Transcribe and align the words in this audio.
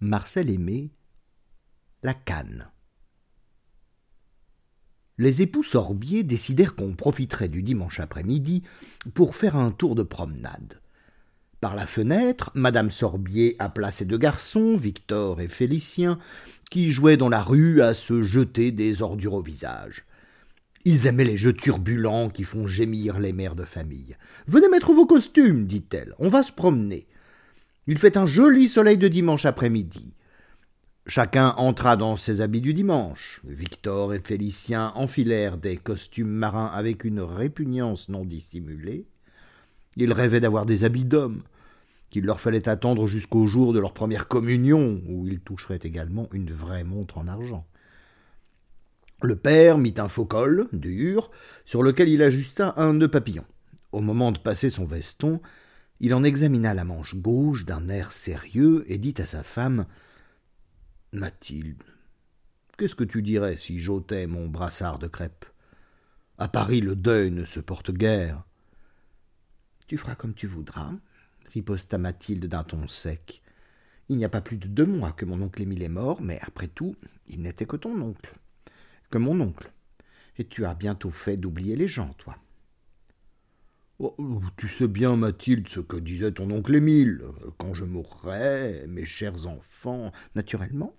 Marcel 0.00 0.48
Aimé, 0.48 0.92
la 2.04 2.14
canne. 2.14 2.68
Les 5.18 5.42
époux 5.42 5.64
Sorbier 5.64 6.22
décidèrent 6.22 6.76
qu'on 6.76 6.94
profiterait 6.94 7.48
du 7.48 7.64
dimanche 7.64 7.98
après-midi 7.98 8.62
pour 9.14 9.34
faire 9.34 9.56
un 9.56 9.72
tour 9.72 9.96
de 9.96 10.04
promenade. 10.04 10.80
Par 11.60 11.74
la 11.74 11.84
fenêtre, 11.84 12.52
Madame 12.54 12.92
Sorbier 12.92 13.56
appela 13.58 13.90
ses 13.90 14.04
deux 14.04 14.18
garçons, 14.18 14.76
Victor 14.76 15.40
et 15.40 15.48
Félicien, 15.48 16.20
qui 16.70 16.92
jouaient 16.92 17.16
dans 17.16 17.28
la 17.28 17.42
rue 17.42 17.82
à 17.82 17.92
se 17.92 18.22
jeter 18.22 18.70
des 18.70 19.02
ordures 19.02 19.34
au 19.34 19.42
visage. 19.42 20.06
Ils 20.84 21.08
aimaient 21.08 21.24
les 21.24 21.36
jeux 21.36 21.54
turbulents 21.54 22.30
qui 22.30 22.44
font 22.44 22.68
gémir 22.68 23.18
les 23.18 23.32
mères 23.32 23.56
de 23.56 23.64
famille. 23.64 24.16
Venez 24.46 24.68
mettre 24.68 24.92
vos 24.92 25.06
costumes, 25.06 25.66
dit-elle, 25.66 26.14
on 26.20 26.28
va 26.28 26.44
se 26.44 26.52
promener. 26.52 27.08
Il 27.90 27.96
fait 27.96 28.18
un 28.18 28.26
joli 28.26 28.68
soleil 28.68 28.98
de 28.98 29.08
dimanche 29.08 29.46
après-midi. 29.46 30.12
Chacun 31.06 31.54
entra 31.56 31.96
dans 31.96 32.18
ses 32.18 32.42
habits 32.42 32.60
du 32.60 32.74
dimanche. 32.74 33.40
Victor 33.44 34.12
et 34.12 34.20
Félicien 34.20 34.92
enfilèrent 34.94 35.56
des 35.56 35.78
costumes 35.78 36.28
marins 36.28 36.66
avec 36.66 37.04
une 37.04 37.20
répugnance 37.20 38.10
non 38.10 38.26
dissimulée. 38.26 39.06
Ils 39.96 40.12
rêvaient 40.12 40.40
d'avoir 40.40 40.66
des 40.66 40.84
habits 40.84 41.06
d'hommes, 41.06 41.40
qu'il 42.10 42.26
leur 42.26 42.42
fallait 42.42 42.68
attendre 42.68 43.06
jusqu'au 43.06 43.46
jour 43.46 43.72
de 43.72 43.80
leur 43.80 43.94
première 43.94 44.28
communion, 44.28 45.00
où 45.08 45.26
ils 45.26 45.40
toucheraient 45.40 45.80
également 45.82 46.28
une 46.32 46.50
vraie 46.50 46.84
montre 46.84 47.16
en 47.16 47.26
argent. 47.26 47.66
Le 49.22 49.34
père 49.34 49.78
mit 49.78 49.94
un 49.96 50.10
faux 50.10 50.26
col, 50.26 50.68
dur, 50.74 51.30
sur 51.64 51.82
lequel 51.82 52.10
il 52.10 52.22
ajusta 52.22 52.74
un 52.76 52.92
nœud 52.92 53.08
papillon. 53.08 53.46
Au 53.92 54.02
moment 54.02 54.30
de 54.30 54.38
passer 54.38 54.68
son 54.68 54.84
veston, 54.84 55.40
il 56.00 56.14
en 56.14 56.22
examina 56.22 56.74
la 56.74 56.84
manche 56.84 57.16
gauche 57.16 57.64
d'un 57.64 57.88
air 57.88 58.12
sérieux 58.12 58.84
et 58.86 58.98
dit 58.98 59.14
à 59.18 59.26
sa 59.26 59.42
femme 59.42 59.86
Mathilde, 61.12 61.82
qu'est-ce 62.76 62.94
que 62.94 63.04
tu 63.04 63.22
dirais 63.22 63.56
si 63.56 63.78
j'ôtais 63.80 64.26
mon 64.26 64.48
brassard 64.48 64.98
de 64.98 65.08
crêpe? 65.08 65.44
À 66.36 66.46
Paris, 66.46 66.80
le 66.80 66.94
deuil 66.94 67.32
ne 67.32 67.44
se 67.44 67.58
porte 67.58 67.90
guère. 67.90 68.44
Tu 69.88 69.96
feras 69.96 70.14
comme 70.14 70.34
tu 70.34 70.46
voudras, 70.46 70.92
riposta 71.52 71.98
Mathilde 71.98 72.46
d'un 72.46 72.62
ton 72.62 72.86
sec. 72.86 73.42
Il 74.08 74.16
n'y 74.16 74.24
a 74.24 74.28
pas 74.28 74.40
plus 74.40 74.56
de 74.56 74.68
deux 74.68 74.86
mois 74.86 75.12
que 75.12 75.24
mon 75.24 75.42
oncle 75.42 75.62
Émile 75.62 75.82
est 75.82 75.88
mort, 75.88 76.22
mais 76.22 76.38
après 76.42 76.68
tout, 76.68 76.94
il 77.26 77.42
n'était 77.42 77.66
que 77.66 77.76
ton 77.76 78.00
oncle, 78.00 78.34
que 79.10 79.18
mon 79.18 79.40
oncle. 79.40 79.72
Et 80.38 80.46
tu 80.46 80.64
as 80.64 80.74
bientôt 80.74 81.10
fait 81.10 81.36
d'oublier 81.36 81.74
les 81.74 81.88
gens, 81.88 82.14
toi. 82.18 82.38
Oh, 84.00 84.14
tu 84.56 84.68
sais 84.68 84.86
bien, 84.86 85.16
Mathilde, 85.16 85.66
ce 85.66 85.80
que 85.80 85.96
disait 85.96 86.30
ton 86.30 86.50
oncle 86.52 86.76
Émile. 86.76 87.20
Quand 87.58 87.74
je 87.74 87.84
mourrai, 87.84 88.84
mes 88.86 89.04
chers 89.04 89.48
enfants. 89.48 90.12
Naturellement, 90.36 90.94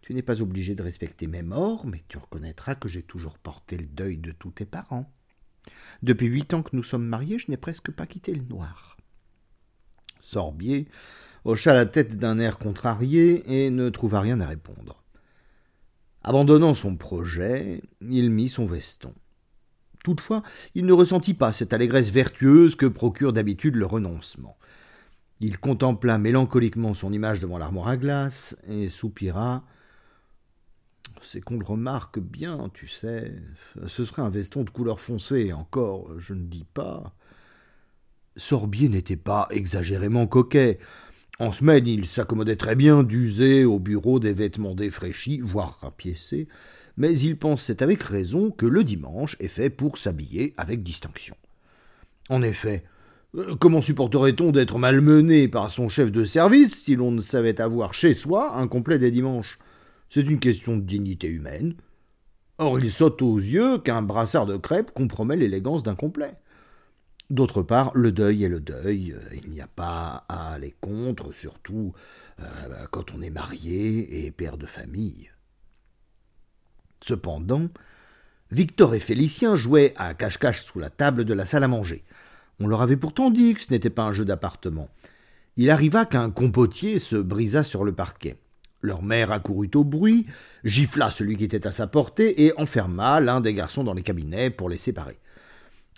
tu 0.00 0.14
n'es 0.14 0.22
pas 0.22 0.40
obligé 0.40 0.74
de 0.74 0.82
respecter 0.82 1.26
mes 1.26 1.42
morts, 1.42 1.86
mais 1.86 2.02
tu 2.08 2.16
reconnaîtras 2.16 2.76
que 2.76 2.88
j'ai 2.88 3.02
toujours 3.02 3.38
porté 3.38 3.76
le 3.76 3.84
deuil 3.84 4.16
de 4.16 4.32
tous 4.32 4.52
tes 4.52 4.64
parents. 4.64 5.12
Depuis 6.02 6.28
huit 6.28 6.54
ans 6.54 6.62
que 6.62 6.74
nous 6.74 6.82
sommes 6.82 7.06
mariés, 7.06 7.38
je 7.38 7.50
n'ai 7.50 7.58
presque 7.58 7.90
pas 7.90 8.06
quitté 8.06 8.34
le 8.34 8.44
noir. 8.44 8.96
Sorbier 10.18 10.88
hocha 11.44 11.74
la 11.74 11.84
tête 11.84 12.16
d'un 12.16 12.38
air 12.38 12.58
contrarié 12.58 13.64
et 13.64 13.68
ne 13.68 13.90
trouva 13.90 14.20
rien 14.20 14.40
à 14.40 14.46
répondre. 14.46 15.02
Abandonnant 16.22 16.72
son 16.72 16.96
projet, 16.96 17.82
il 18.00 18.30
mit 18.30 18.48
son 18.48 18.64
veston. 18.64 19.12
Toutefois, 20.04 20.42
il 20.74 20.86
ne 20.86 20.92
ressentit 20.92 21.34
pas 21.34 21.52
cette 21.52 21.72
allégresse 21.72 22.10
vertueuse 22.10 22.74
que 22.74 22.86
procure 22.86 23.32
d'habitude 23.32 23.76
le 23.76 23.86
renoncement. 23.86 24.56
Il 25.40 25.58
contempla 25.58 26.18
mélancoliquement 26.18 26.94
son 26.94 27.12
image 27.12 27.40
devant 27.40 27.58
l'armoire 27.58 27.88
à 27.88 27.96
glace 27.96 28.56
et 28.68 28.88
soupira. 28.88 29.64
C'est 31.22 31.40
qu'on 31.40 31.58
le 31.58 31.64
remarque 31.64 32.18
bien, 32.18 32.70
tu 32.72 32.88
sais. 32.88 33.34
Ce 33.86 34.04
serait 34.04 34.22
un 34.22 34.30
veston 34.30 34.64
de 34.64 34.70
couleur 34.70 35.00
foncée, 35.00 35.52
encore, 35.52 36.18
je 36.18 36.34
ne 36.34 36.44
dis 36.44 36.66
pas. 36.72 37.14
Sorbier 38.36 38.88
n'était 38.88 39.16
pas 39.16 39.48
exagérément 39.50 40.26
coquet. 40.26 40.78
En 41.38 41.52
semaine, 41.52 41.86
il 41.86 42.06
s'accommodait 42.06 42.56
très 42.56 42.76
bien 42.76 43.02
d'user 43.02 43.64
au 43.64 43.78
bureau 43.78 44.20
des 44.20 44.32
vêtements 44.32 44.74
défraîchis, 44.74 45.40
voire 45.40 45.78
rapiécés, 45.80 46.48
mais 47.00 47.18
il 47.18 47.38
pensait 47.38 47.82
avec 47.82 48.02
raison 48.02 48.50
que 48.50 48.66
le 48.66 48.84
dimanche 48.84 49.34
est 49.40 49.48
fait 49.48 49.70
pour 49.70 49.96
s'habiller 49.96 50.52
avec 50.58 50.82
distinction. 50.82 51.34
En 52.28 52.42
effet, 52.42 52.84
euh, 53.36 53.56
comment 53.58 53.80
supporterait-on 53.80 54.52
d'être 54.52 54.76
malmené 54.76 55.48
par 55.48 55.70
son 55.70 55.88
chef 55.88 56.12
de 56.12 56.24
service 56.24 56.84
si 56.84 56.96
l'on 56.96 57.10
ne 57.10 57.22
savait 57.22 57.58
avoir 57.58 57.94
chez 57.94 58.12
soi 58.12 58.54
un 58.54 58.68
complet 58.68 58.98
des 58.98 59.10
dimanches? 59.10 59.58
C'est 60.10 60.28
une 60.28 60.40
question 60.40 60.76
de 60.76 60.82
dignité 60.82 61.26
humaine. 61.26 61.74
Or, 62.58 62.78
il 62.78 62.92
saute 62.92 63.22
aux 63.22 63.38
yeux 63.38 63.78
qu'un 63.78 64.02
brassard 64.02 64.44
de 64.44 64.58
crêpe 64.58 64.90
compromet 64.90 65.36
l'élégance 65.36 65.82
d'un 65.82 65.94
complet. 65.94 66.34
D'autre 67.30 67.62
part, 67.62 67.92
le 67.94 68.12
deuil 68.12 68.44
est 68.44 68.48
le 68.50 68.60
deuil, 68.60 69.16
il 69.42 69.50
n'y 69.50 69.62
a 69.62 69.68
pas 69.68 70.26
à 70.28 70.52
aller 70.52 70.74
contre, 70.82 71.32
surtout 71.32 71.94
euh, 72.40 72.44
quand 72.90 73.14
on 73.14 73.22
est 73.22 73.30
marié 73.30 74.26
et 74.26 74.30
père 74.30 74.58
de 74.58 74.66
famille. 74.66 75.30
Cependant, 77.04 77.68
Victor 78.50 78.94
et 78.94 79.00
Félicien 79.00 79.56
jouaient 79.56 79.94
à 79.96 80.14
cache-cache 80.14 80.64
sous 80.64 80.78
la 80.78 80.90
table 80.90 81.24
de 81.24 81.34
la 81.34 81.46
salle 81.46 81.64
à 81.64 81.68
manger. 81.68 82.04
On 82.58 82.66
leur 82.66 82.82
avait 82.82 82.96
pourtant 82.96 83.30
dit 83.30 83.54
que 83.54 83.62
ce 83.62 83.70
n'était 83.70 83.90
pas 83.90 84.02
un 84.02 84.12
jeu 84.12 84.24
d'appartement. 84.24 84.88
Il 85.56 85.70
arriva 85.70 86.04
qu'un 86.04 86.30
compotier 86.30 86.98
se 86.98 87.16
brisa 87.16 87.62
sur 87.62 87.84
le 87.84 87.92
parquet. 87.92 88.36
Leur 88.82 89.02
mère 89.02 89.30
accourut 89.30 89.70
au 89.74 89.84
bruit, 89.84 90.26
gifla 90.64 91.10
celui 91.10 91.36
qui 91.36 91.44
était 91.44 91.66
à 91.66 91.72
sa 91.72 91.86
portée 91.86 92.44
et 92.44 92.58
enferma 92.58 93.20
l'un 93.20 93.40
des 93.40 93.54
garçons 93.54 93.84
dans 93.84 93.94
les 93.94 94.02
cabinets 94.02 94.50
pour 94.50 94.68
les 94.68 94.78
séparer. 94.78 95.18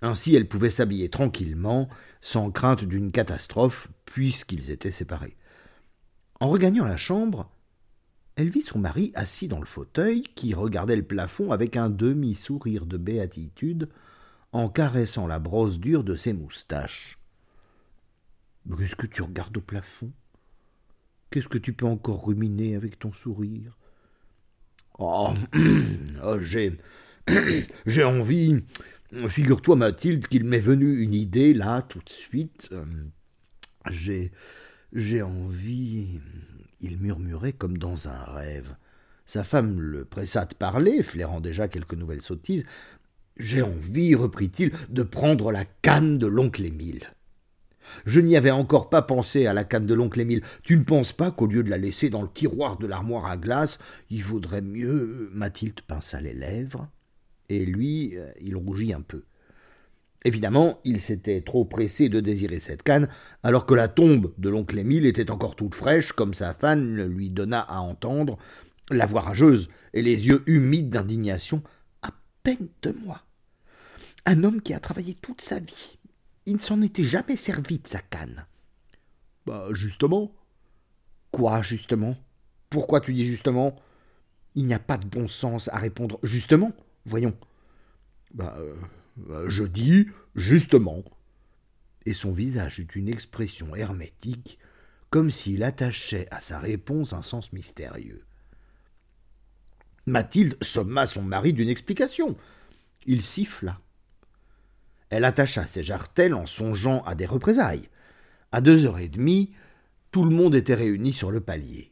Ainsi 0.03 0.35
elle 0.35 0.49
pouvait 0.49 0.71
s'habiller 0.71 1.09
tranquillement, 1.09 1.89
sans 2.21 2.51
crainte 2.51 2.85
d'une 2.85 3.13
catastrophe, 3.13 3.89
puisqu'ils 4.05 4.71
étaient 4.71 4.91
séparés. 4.91 5.37
En 6.41 6.49
regagnant 6.49 6.85
la 6.85 6.97
chambre, 6.97 7.49
elle 8.37 8.49
vit 8.49 8.63
son 8.63 8.79
mari 8.79 9.13
assis 9.15 9.49
dans 9.49 9.61
le 9.61 9.67
fauteuil, 9.67 10.23
qui 10.35 10.55
regardait 10.55 10.97
le 10.97 11.03
plafond 11.03 11.53
avec 11.53 11.77
un 11.77 11.91
demi-sourire 11.91 12.87
de 12.87 12.97
béatitude, 12.97 13.89
en 14.53 14.69
caressant 14.69 15.27
la 15.27 15.39
brosse 15.39 15.79
dure 15.79 16.05
de 16.05 16.17
ses 16.17 16.33
moustaches. 16.33 17.19
Qu'est-ce 18.79 18.97
que 18.97 19.07
tu 19.07 19.23
regardes 19.23 19.57
au 19.57 19.61
plafond? 19.61 20.13
Qu'est-ce 21.31 21.49
que 21.49 21.59
tu 21.59 21.73
peux 21.73 21.87
encore 21.87 22.27
ruminer 22.27 22.77
avec 22.77 22.99
ton 22.99 23.13
sourire? 23.13 23.77
Oh, 24.99 25.33
oh 26.25 26.39
j'ai. 26.41 26.79
j'ai 27.87 28.05
envie. 28.05 28.63
Figure-toi, 29.29 29.77
Mathilde, 29.77 30.27
qu'il 30.27 30.45
m'est 30.45 30.61
venu 30.61 31.01
une 31.01 31.15
idée, 31.15 31.55
là, 31.55 31.83
tout 31.83 32.01
de 32.01 32.11
suite. 32.11 32.69
Euh, 32.73 32.85
j'ai. 33.91 34.33
J'ai 34.93 35.23
envie. 35.23 36.21
Il 36.83 36.99
murmurait 36.99 37.53
comme 37.53 37.79
dans 37.79 38.09
un 38.09 38.25
rêve. 38.25 38.77
Sa 39.25 39.45
femme 39.45 39.81
le 39.81 40.05
pressa 40.05 40.45
de 40.45 40.55
parler, 40.55 41.03
flairant 41.03 41.41
déjà 41.41 41.69
quelques 41.69 41.95
nouvelles 41.95 42.23
sottises. 42.23 42.67
J'ai 43.37 43.63
envie, 43.63 44.15
reprit-il, 44.15 44.73
de 44.91 45.03
prendre 45.03 45.53
la 45.53 45.65
canne 45.65 46.19
de 46.19 46.27
l'oncle 46.27 46.65
Émile. 46.65 47.15
Je 48.05 48.21
n'y 48.21 48.37
avais 48.37 48.51
encore 48.51 48.91
pas 48.91 49.03
pensé 49.03 49.47
à 49.47 49.53
la 49.53 49.65
canne 49.65 49.87
de 49.87 49.95
l'oncle 49.95 50.21
Émile. 50.21 50.43
Tu 50.63 50.77
ne 50.77 50.85
penses 50.85 51.13
pas 51.13 51.31
qu'au 51.31 51.47
lieu 51.47 51.63
de 51.63 51.71
la 51.71 51.79
laisser 51.79 52.11
dans 52.11 52.23
le 52.23 52.29
tiroir 52.29 52.79
de 52.79 52.87
l'armoire 52.87 53.27
à 53.27 53.37
glace, 53.37 53.79
il 54.11 54.23
vaudrait 54.23 54.61
mieux. 54.61 55.31
Mathilde 55.33 55.81
pinça 55.83 56.21
les 56.21 56.35
lèvres, 56.35 56.89
et 57.49 57.65
lui, 57.65 58.17
euh, 58.17 58.31
il 58.41 58.57
rougit 58.57 58.93
un 58.93 59.01
peu. 59.01 59.23
Évidemment, 60.25 60.81
il 60.85 61.01
s'était 61.01 61.41
trop 61.41 61.65
pressé 61.65 62.09
de 62.09 62.21
désirer 62.21 62.61
cette 62.61 62.83
canne, 62.83 63.09
alors 63.43 63.67
que 63.67 63.75
la 63.75 63.89
tombe 63.89 64.33
de 64.39 64.49
l'oncle 64.49 64.79
Émile 64.79 65.07
était 65.07 65.31
encore 65.31 65.57
toute 65.57 65.75
fraîche, 65.75 66.13
comme 66.13 66.35
sa 66.35 66.55
femme 66.55 66.97
lui 66.97 67.31
donna 67.31 67.61
à 67.61 67.79
entendre, 67.81 68.39
la 68.91 69.07
voix 69.07 69.23
rageuse 69.23 69.69
et 69.95 70.03
les 70.03 70.29
yeux 70.29 70.43
humides 70.47 70.91
d'indignation. 70.91 71.63
À 72.03 72.11
peine 72.43 72.69
de 72.83 72.93
moi. 73.05 73.23
Un 74.25 74.45
homme 74.45 74.61
qui 74.61 74.75
a 74.75 74.81
travaillé 74.81 75.15
toute 75.15 75.41
sa 75.41 75.59
vie. 75.59 75.99
Il 76.47 76.55
ne 76.55 76.59
s'en 76.59 76.83
était 76.83 77.03
jamais 77.03 77.37
servi 77.37 77.79
de 77.79 77.89
sa 77.89 77.99
canne. 77.99 78.47
Bah, 79.47 79.69
justement. 79.73 80.33
Quoi, 81.33 81.63
justement? 81.63 82.17
Pourquoi 82.71 83.01
tu 83.01 83.13
dis 83.13 83.25
justement? 83.25 83.75
Il 84.55 84.67
n'y 84.67 84.75
a 84.75 84.79
pas 84.79 84.99
de 84.99 85.07
bon 85.07 85.29
sens 85.29 85.69
à 85.69 85.79
répondre 85.79 86.19
justement. 86.23 86.73
Voyons. 87.07 87.35
Bah, 88.35 88.55
euh, 88.59 88.75
je 89.49 89.65
dis 89.65 90.09
justement. 90.35 91.05
Et 92.05 92.15
son 92.15 92.33
visage 92.33 92.81
eut 92.81 92.89
une 92.95 93.09
expression 93.09 93.77
hermétique, 93.77 94.59
comme 95.11 95.31
s'il 95.31 95.63
attachait 95.63 96.27
à 96.31 96.41
sa 96.41 96.59
réponse 96.59 97.13
un 97.13 97.23
sens 97.23 97.53
mystérieux. 97.53 98.25
Mathilde 100.07 100.57
somma 100.63 101.07
son 101.07 101.23
mari 101.23 101.53
d'une 101.53 101.69
explication. 101.69 102.37
Il 103.07 103.23
siffla. 103.23 103.79
Elle 105.11 105.25
attacha 105.25 105.67
ses 105.67 105.83
jartelles 105.83 106.35
en 106.35 106.47
songeant 106.47 107.03
à 107.03 107.15
des 107.15 107.27
représailles. 107.27 107.89
À 108.51 108.61
deux 108.61 108.87
heures 108.87 108.99
et 108.99 109.09
demie, 109.09 109.53
tout 110.11 110.25
le 110.25 110.35
monde 110.35 110.55
était 110.55 110.75
réuni 110.75 111.13
sur 111.13 111.31
le 111.31 111.41
palier. 111.41 111.92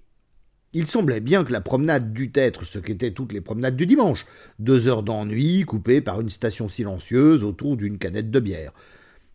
Il 0.73 0.87
semblait 0.87 1.21
bien 1.21 1.43
que 1.43 1.53
la 1.53 1.61
promenade 1.61 2.13
dût 2.13 2.31
être 2.35 2.65
ce 2.65 2.79
qu'étaient 2.79 3.11
toutes 3.11 3.33
les 3.33 3.41
promenades 3.41 3.75
du 3.75 3.87
dimanche, 3.87 4.25
deux 4.61 4.87
heures 4.87 5.03
d'ennui 5.03 5.65
coupées 5.65 6.01
par 6.01 6.21
une 6.21 6.31
station 6.31 6.69
silencieuse 6.69 7.43
autour 7.43 7.77
d'une 7.77 7.99
canette 7.99 8.31
de 8.31 8.39
bière. 8.39 8.73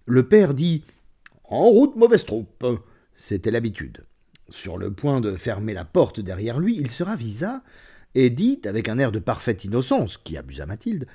Le 0.06 0.28
père 0.28 0.54
dit 0.54 0.84
En 1.44 1.66
route, 1.66 1.98
mauvaise 1.98 2.26
troupe. 2.26 2.66
C'était 3.18 3.52
l'habitude. 3.52 4.06
Sur 4.48 4.78
le 4.78 4.92
point 4.92 5.20
de 5.20 5.36
fermer 5.36 5.74
la 5.74 5.84
porte 5.84 6.22
derrière 6.22 6.60
lui, 6.60 6.78
il 6.78 6.90
se 6.90 7.04
ravisa 7.04 7.64
et 8.14 8.30
dit, 8.30 8.62
avec 8.64 8.88
un 8.88 8.98
air 8.98 9.12
de 9.12 9.20
parfaite 9.20 9.66
innocence 9.66 10.18
qui 10.18 10.38
abusa 10.38 10.66
Mathilde 10.66 11.06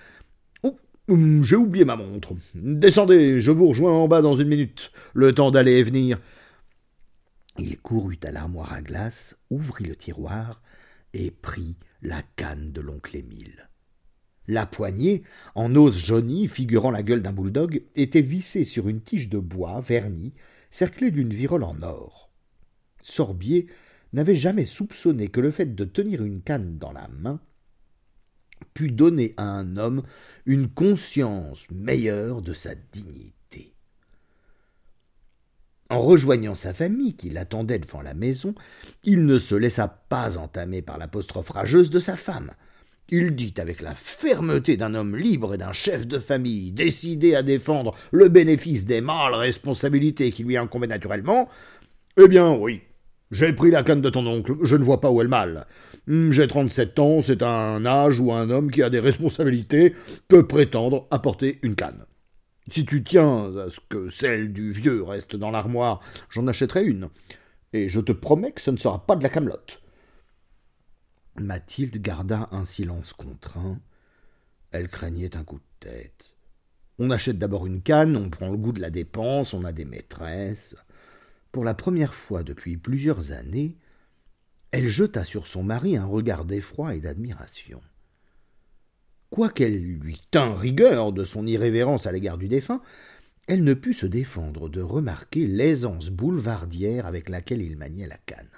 Oh, 0.63 0.77
hum, 1.09 1.43
j'ai 1.45 1.57
oublié 1.57 1.87
ma 1.87 1.97
montre. 1.97 2.35
Descendez, 2.55 3.41
je 3.41 3.51
vous 3.51 3.69
rejoins 3.69 3.93
en 3.93 4.07
bas 4.07 4.21
dans 4.21 4.35
une 4.35 4.49
minute, 4.49 4.93
le 5.15 5.35
temps 5.35 5.51
d'aller 5.51 5.79
et 5.79 5.83
venir. 5.83 6.19
Il 7.59 7.79
courut 7.79 8.19
à 8.23 8.31
l'armoire 8.31 8.73
à 8.73 8.81
glace, 8.81 9.37
ouvrit 9.51 9.85
le 9.85 9.97
tiroir 9.97 10.63
et 11.13 11.31
prit 11.31 11.77
la 12.03 12.23
canne 12.37 12.73
de 12.73 12.81
l'oncle 12.81 13.17
Émile. 13.17 13.69
La 14.47 14.67
poignée, 14.67 15.23
en 15.55 15.75
os 15.77 15.97
jauni 15.97 16.49
figurant 16.49 16.91
la 16.91 17.03
gueule 17.03 17.23
d'un 17.23 17.33
bouledogue, 17.33 17.85
était 17.95 18.21
vissée 18.21 18.65
sur 18.65 18.89
une 18.89 19.01
tige 19.01 19.29
de 19.29 19.39
bois 19.39 19.81
vernie, 19.81 20.33
cerclée 20.71 21.11
d'une 21.11 21.33
virole 21.33 21.65
en 21.65 21.83
or. 21.83 22.31
Sorbier 23.03 23.69
n'avait 24.13 24.35
jamais 24.35 24.67
soupçonné 24.67 25.29
que 25.29 25.41
le 25.41 25.51
fait 25.51 25.75
de 25.75 25.85
tenir 25.85 26.25
une 26.25 26.43
canne 26.43 26.79
dans 26.79 26.93
la 26.93 27.09
main 27.09 27.41
pût 28.75 28.91
donner 28.91 29.35
à 29.37 29.45
un 29.45 29.77
homme 29.77 30.03
une 30.47 30.69
conscience 30.69 31.67
meilleure 31.71 32.43
de 32.43 32.55
sa 32.55 32.75
dignité. 32.75 33.40
En 35.91 35.99
rejoignant 35.99 36.55
sa 36.55 36.73
famille 36.73 37.15
qui 37.15 37.31
l'attendait 37.31 37.81
devant 37.81 38.01
la 38.01 38.15
maison, 38.15 38.55
il 39.03 39.27
ne 39.27 39.41
se 39.41 39.57
laissa 39.57 39.89
pas 40.09 40.37
entamer 40.37 40.83
par 40.83 40.99
l'apostrophe 40.99 41.51
rageuse 41.51 41.91
de 41.91 41.99
sa 41.99 42.17
femme. 42.17 42.53
Il 43.09 43.35
dit 43.35 43.55
avec 43.59 43.83
la 43.83 43.93
fermeté 43.97 44.77
d'un 44.77 44.95
homme 44.95 45.17
libre 45.17 45.55
et 45.55 45.59
d'un 45.59 45.73
chef 45.73 46.07
de 46.07 46.21
famille 46.21 46.71
décidé 46.71 47.35
à 47.35 47.43
défendre 47.43 47.97
le 48.13 48.29
bénéfice 48.29 48.87
des 48.87 49.01
mâles 49.01 49.35
responsabilités 49.35 50.31
qui 50.31 50.45
lui 50.45 50.57
incombaient 50.57 50.87
naturellement. 50.87 51.49
Eh 52.17 52.29
bien 52.29 52.53
oui, 52.55 52.83
j'ai 53.33 53.53
pris 53.53 53.73
la 53.73 53.83
canne 53.83 54.01
de 54.01 54.11
ton 54.11 54.25
oncle, 54.29 54.55
je 54.63 54.77
ne 54.77 54.85
vois 54.85 55.01
pas 55.01 55.11
où 55.11 55.21
est 55.21 55.25
le 55.25 55.31
mal. 55.31 55.67
Hmm, 56.07 56.31
j'ai 56.31 56.47
trente-sept 56.47 57.01
ans, 57.01 57.21
c'est 57.21 57.43
un 57.43 57.85
âge 57.85 58.21
où 58.21 58.33
un 58.33 58.49
homme 58.49 58.71
qui 58.71 58.85
a 58.85 58.91
des 58.91 59.01
responsabilités 59.01 59.93
peut 60.29 60.47
prétendre 60.47 61.09
apporter 61.11 61.59
une 61.63 61.75
canne. 61.75 62.05
Si 62.69 62.85
tu 62.85 63.03
tiens 63.03 63.57
à 63.57 63.71
ce 63.71 63.81
que 63.89 64.09
celle 64.11 64.53
du 64.53 64.71
vieux 64.71 65.03
reste 65.03 65.37
dans 65.37 65.51
l'armoire, 65.51 66.01
j'en 66.31 66.47
achèterai 66.47 66.85
une. 66.85 67.09
Et 67.73 67.89
je 67.89 68.01
te 68.01 68.13
promets 68.13 68.53
que 68.53 68.61
ce 68.61 68.71
ne 68.71 68.77
sera 68.77 69.07
pas 69.07 69.17
de 69.17 69.23
la 69.23 69.29
camelote. 69.29 69.81
Mathilde 71.39 72.01
garda 72.01 72.49
un 72.53 72.65
silence 72.65 73.13
contraint. 73.13 73.81
Elle 74.73 74.89
craignait 74.89 75.37
un 75.37 75.45
coup 75.45 75.59
de 75.59 75.89
tête. 75.89 76.37
On 76.99 77.11
achète 77.11 77.39
d'abord 77.39 77.67
une 77.67 77.83
canne, 77.83 78.17
on 78.17 78.29
prend 78.29 78.51
le 78.51 78.59
goût 78.59 78.73
de 78.73 78.81
la 78.81 78.91
dépense, 78.91 79.55
on 79.55 79.65
a 79.65 79.73
des 79.73 79.87
maîtresses. 79.87 80.77
Pour 81.51 81.65
la 81.65 81.75
première 81.75 82.15
fois 82.15 82.43
depuis 82.43 82.77
plusieurs 82.77 83.33
années, 83.33 83.79
elle 84.71 84.87
jeta 84.87 85.25
sur 85.25 85.47
son 85.47 85.63
mari 85.65 85.97
un 85.97 86.05
regard 86.05 86.45
d'effroi 86.45 86.95
et 86.95 87.01
d'admiration. 87.01 87.81
Quoiqu'elle 89.31 89.81
lui 89.81 90.21
tînt 90.31 90.55
rigueur 90.55 91.13
de 91.13 91.25
son 91.25 91.47
irrévérence 91.47 92.07
à 92.07 92.13
l'égard 92.13 92.37
du 92.37 92.49
défunt, 92.49 92.83
elle 93.47 93.65
ne 93.65 93.75
put 93.75 93.95
se 93.95 94.07
défendre 94.07 94.69
de 94.69 94.81
remarquer 94.81 95.47
l'aisance 95.47 96.11
boulevardière 96.11 97.07
avec 97.07 97.29
laquelle 97.29 97.63
il 97.63 97.77
maniait 97.77 98.07
la 98.07 98.19
canne. 98.19 98.49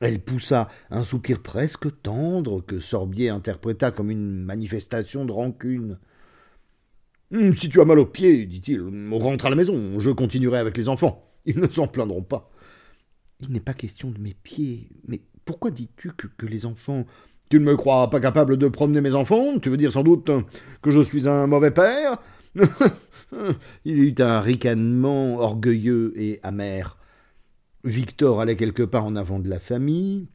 Elle 0.00 0.20
poussa 0.20 0.68
un 0.90 1.04
soupir 1.04 1.42
presque 1.42 2.02
tendre 2.02 2.60
que 2.60 2.80
Sorbier 2.80 3.28
interpréta 3.28 3.90
comme 3.90 4.10
une 4.10 4.44
manifestation 4.44 5.24
de 5.24 5.32
rancune. 5.32 5.98
Hum, 7.32 7.54
si 7.56 7.68
tu 7.68 7.80
as 7.80 7.84
mal 7.84 7.98
aux 7.98 8.06
pieds, 8.06 8.46
dit-il, 8.46 8.82
rentre 9.12 9.46
à 9.46 9.50
la 9.50 9.56
maison, 9.56 10.00
je 10.00 10.10
continuerai 10.10 10.58
avec 10.58 10.76
les 10.76 10.88
enfants. 10.88 11.24
Ils 11.46 11.58
ne 11.58 11.68
s'en 11.68 11.86
plaindront 11.86 12.22
pas. 12.22 12.50
Il 13.40 13.52
n'est 13.52 13.60
pas 13.60 13.74
question 13.74 14.10
de 14.10 14.18
mes 14.18 14.34
pieds. 14.34 14.88
Mais 15.06 15.22
pourquoi 15.44 15.70
dis-tu 15.70 16.10
que, 16.12 16.46
les 16.46 16.66
enfants. 16.66 17.06
Tu 17.48 17.58
ne 17.58 17.64
me 17.64 17.76
crois 17.76 18.10
pas 18.10 18.20
capable 18.20 18.58
de 18.58 18.68
promener 18.68 19.00
mes 19.00 19.14
enfants? 19.14 19.58
Tu 19.60 19.70
veux 19.70 19.76
dire 19.76 19.92
sans 19.92 20.02
doute 20.02 20.30
que 20.82 20.90
je 20.90 21.00
suis 21.00 21.28
un 21.28 21.46
mauvais 21.46 21.70
père? 21.70 22.18
Il 23.84 23.98
eut 23.98 24.14
un 24.18 24.40
ricanement 24.40 25.36
orgueilleux 25.36 26.12
et 26.16 26.40
amer. 26.42 26.98
Victor 27.84 28.40
allait 28.40 28.56
quelque 28.56 28.82
part 28.82 29.04
en 29.04 29.16
avant 29.16 29.38
de 29.38 29.48
la 29.48 29.58
famille, 29.58 30.28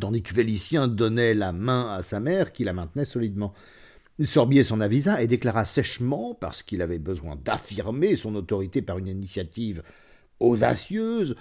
tandis 0.00 0.22
que 0.22 0.32
Félicien 0.32 0.88
donnait 0.88 1.34
la 1.34 1.52
main 1.52 1.92
à 1.92 2.02
sa 2.02 2.20
mère 2.20 2.52
qui 2.52 2.64
la 2.64 2.72
maintenait 2.72 3.04
solidement. 3.04 3.52
Sorbier 4.24 4.62
s'en 4.62 4.80
avisa 4.80 5.22
et 5.22 5.26
déclara 5.26 5.64
sèchement, 5.64 6.34
parce 6.34 6.62
qu'il 6.62 6.82
avait 6.82 6.98
besoin 6.98 7.36
d'affirmer 7.36 8.16
son 8.16 8.34
autorité 8.34 8.82
par 8.82 8.98
une 8.98 9.06
initiative 9.06 9.82
audacieuse. 10.40 11.36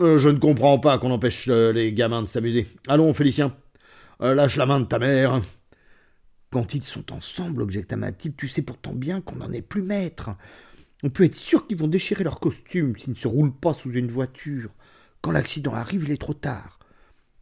Euh, 0.00 0.18
je 0.18 0.28
ne 0.28 0.38
comprends 0.38 0.78
pas 0.78 0.98
qu'on 0.98 1.10
empêche 1.10 1.48
euh, 1.48 1.72
les 1.72 1.92
gamins 1.92 2.22
de 2.22 2.28
s'amuser. 2.28 2.66
Allons, 2.88 3.12
Félicien, 3.14 3.56
lâche 4.20 4.56
la 4.56 4.66
main 4.66 4.80
de 4.80 4.86
ta 4.86 4.98
mère. 4.98 5.40
Quand 6.50 6.74
ils 6.74 6.84
sont 6.84 7.12
ensemble, 7.12 7.62
objecta 7.62 7.96
Mathilde, 7.96 8.36
tu 8.36 8.48
sais 8.48 8.62
pourtant 8.62 8.92
bien 8.92 9.20
qu'on 9.20 9.36
n'en 9.36 9.52
est 9.52 9.62
plus 9.62 9.82
maître. 9.82 10.30
On 11.02 11.10
peut 11.10 11.24
être 11.24 11.34
sûr 11.34 11.66
qu'ils 11.66 11.76
vont 11.76 11.88
déchirer 11.88 12.24
leurs 12.24 12.40
costumes 12.40 12.96
s'ils 12.96 13.12
ne 13.12 13.18
se 13.18 13.28
roulent 13.28 13.54
pas 13.54 13.74
sous 13.74 13.92
une 13.92 14.10
voiture. 14.10 14.70
Quand 15.20 15.30
l'accident 15.32 15.74
arrive, 15.74 16.04
il 16.04 16.12
est 16.12 16.20
trop 16.20 16.34
tard. 16.34 16.78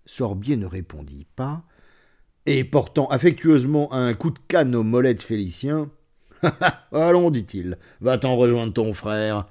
Sorbier 0.06 0.56
ne 0.56 0.66
répondit 0.66 1.26
pas, 1.36 1.64
et 2.46 2.64
portant 2.64 3.06
affectueusement 3.06 3.92
un 3.92 4.12
coup 4.14 4.30
de 4.30 4.38
canne 4.48 4.74
au 4.74 4.82
mollet 4.82 5.14
de 5.14 5.22
Félicien. 5.22 5.90
Allons, 6.92 7.30
dit-il, 7.30 7.78
va-t'en 8.00 8.36
rejoindre 8.36 8.72
ton 8.72 8.92
frère. 8.92 9.46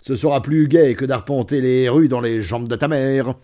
Ce 0.00 0.16
sera 0.16 0.42
plus 0.42 0.66
gai 0.66 0.94
que 0.96 1.04
d'arpenter 1.04 1.60
les 1.60 1.88
rues 1.88 2.08
dans 2.08 2.20
les 2.20 2.40
jambes 2.40 2.66
de 2.66 2.74
ta 2.74 2.88
mère. 2.88 3.36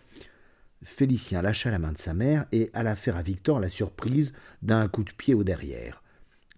Félicien 0.83 1.43
lâcha 1.43 1.71
la 1.71 1.79
main 1.79 1.93
de 1.93 1.99
sa 1.99 2.15
mère 2.15 2.47
et 2.53 2.71
alla 2.73 2.97
faire 2.97 3.17
à 3.17 3.23
Victor 3.23 3.61
la 3.61 3.71
surprise 3.71 4.33
d'un 4.63 4.89
coup 4.89 5.05
de 5.05 5.13
pied 5.13 5.35
au 5.35 5.45
derrière. 5.45 6.03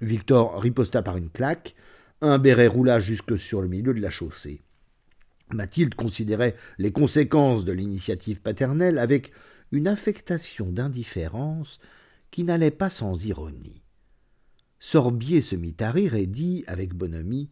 Victor 0.00 0.60
riposta 0.60 1.02
par 1.02 1.16
une 1.16 1.30
claque, 1.30 1.74
un 2.20 2.38
béret 2.38 2.66
roula 2.66 3.00
jusque 3.00 3.38
sur 3.38 3.62
le 3.62 3.68
milieu 3.68 3.94
de 3.94 4.00
la 4.00 4.10
chaussée. 4.10 4.62
Mathilde 5.52 5.94
considérait 5.94 6.54
les 6.78 6.92
conséquences 6.92 7.64
de 7.64 7.72
l'initiative 7.72 8.40
paternelle 8.40 8.98
avec 8.98 9.32
une 9.72 9.88
affectation 9.88 10.70
d'indifférence 10.70 11.80
qui 12.30 12.44
n'allait 12.44 12.70
pas 12.70 12.90
sans 12.90 13.24
ironie. 13.24 13.82
Sorbier 14.78 15.40
se 15.40 15.56
mit 15.56 15.76
à 15.80 15.90
rire 15.90 16.14
et 16.14 16.26
dit 16.26 16.64
avec 16.66 16.94
bonhomie 16.94 17.50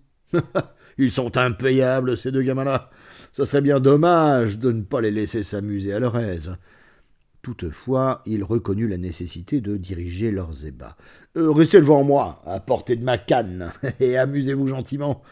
Ils 0.99 1.13
sont 1.13 1.37
impayables, 1.37 2.17
ces 2.17 2.33
deux 2.33 2.43
gamins-là. 2.43 2.91
Ce 3.33 3.45
serait 3.45 3.63
bien 3.63 3.81
dommage 3.81 4.59
de 4.59 4.73
ne 4.73 4.83
pas 4.83 5.01
les 5.01 5.13
laisser 5.13 5.45
s'amuser 5.45 5.93
à 5.93 6.01
leur 6.01 6.19
aise. 6.19 6.57
Toutefois, 7.43 8.23
il 8.27 8.43
reconnut 8.43 8.89
la 8.89 8.99
nécessité 8.99 9.61
de 9.61 9.77
diriger 9.77 10.33
leurs 10.33 10.67
ébats. 10.67 10.97
Euh, 11.37 11.53
restez 11.53 11.79
devant 11.79 12.03
moi, 12.03 12.43
à 12.45 12.59
portée 12.59 12.97
de 12.97 13.05
ma 13.05 13.17
canne, 13.17 13.71
et 14.01 14.19
amusez-vous 14.19 14.67
gentiment, 14.67 15.23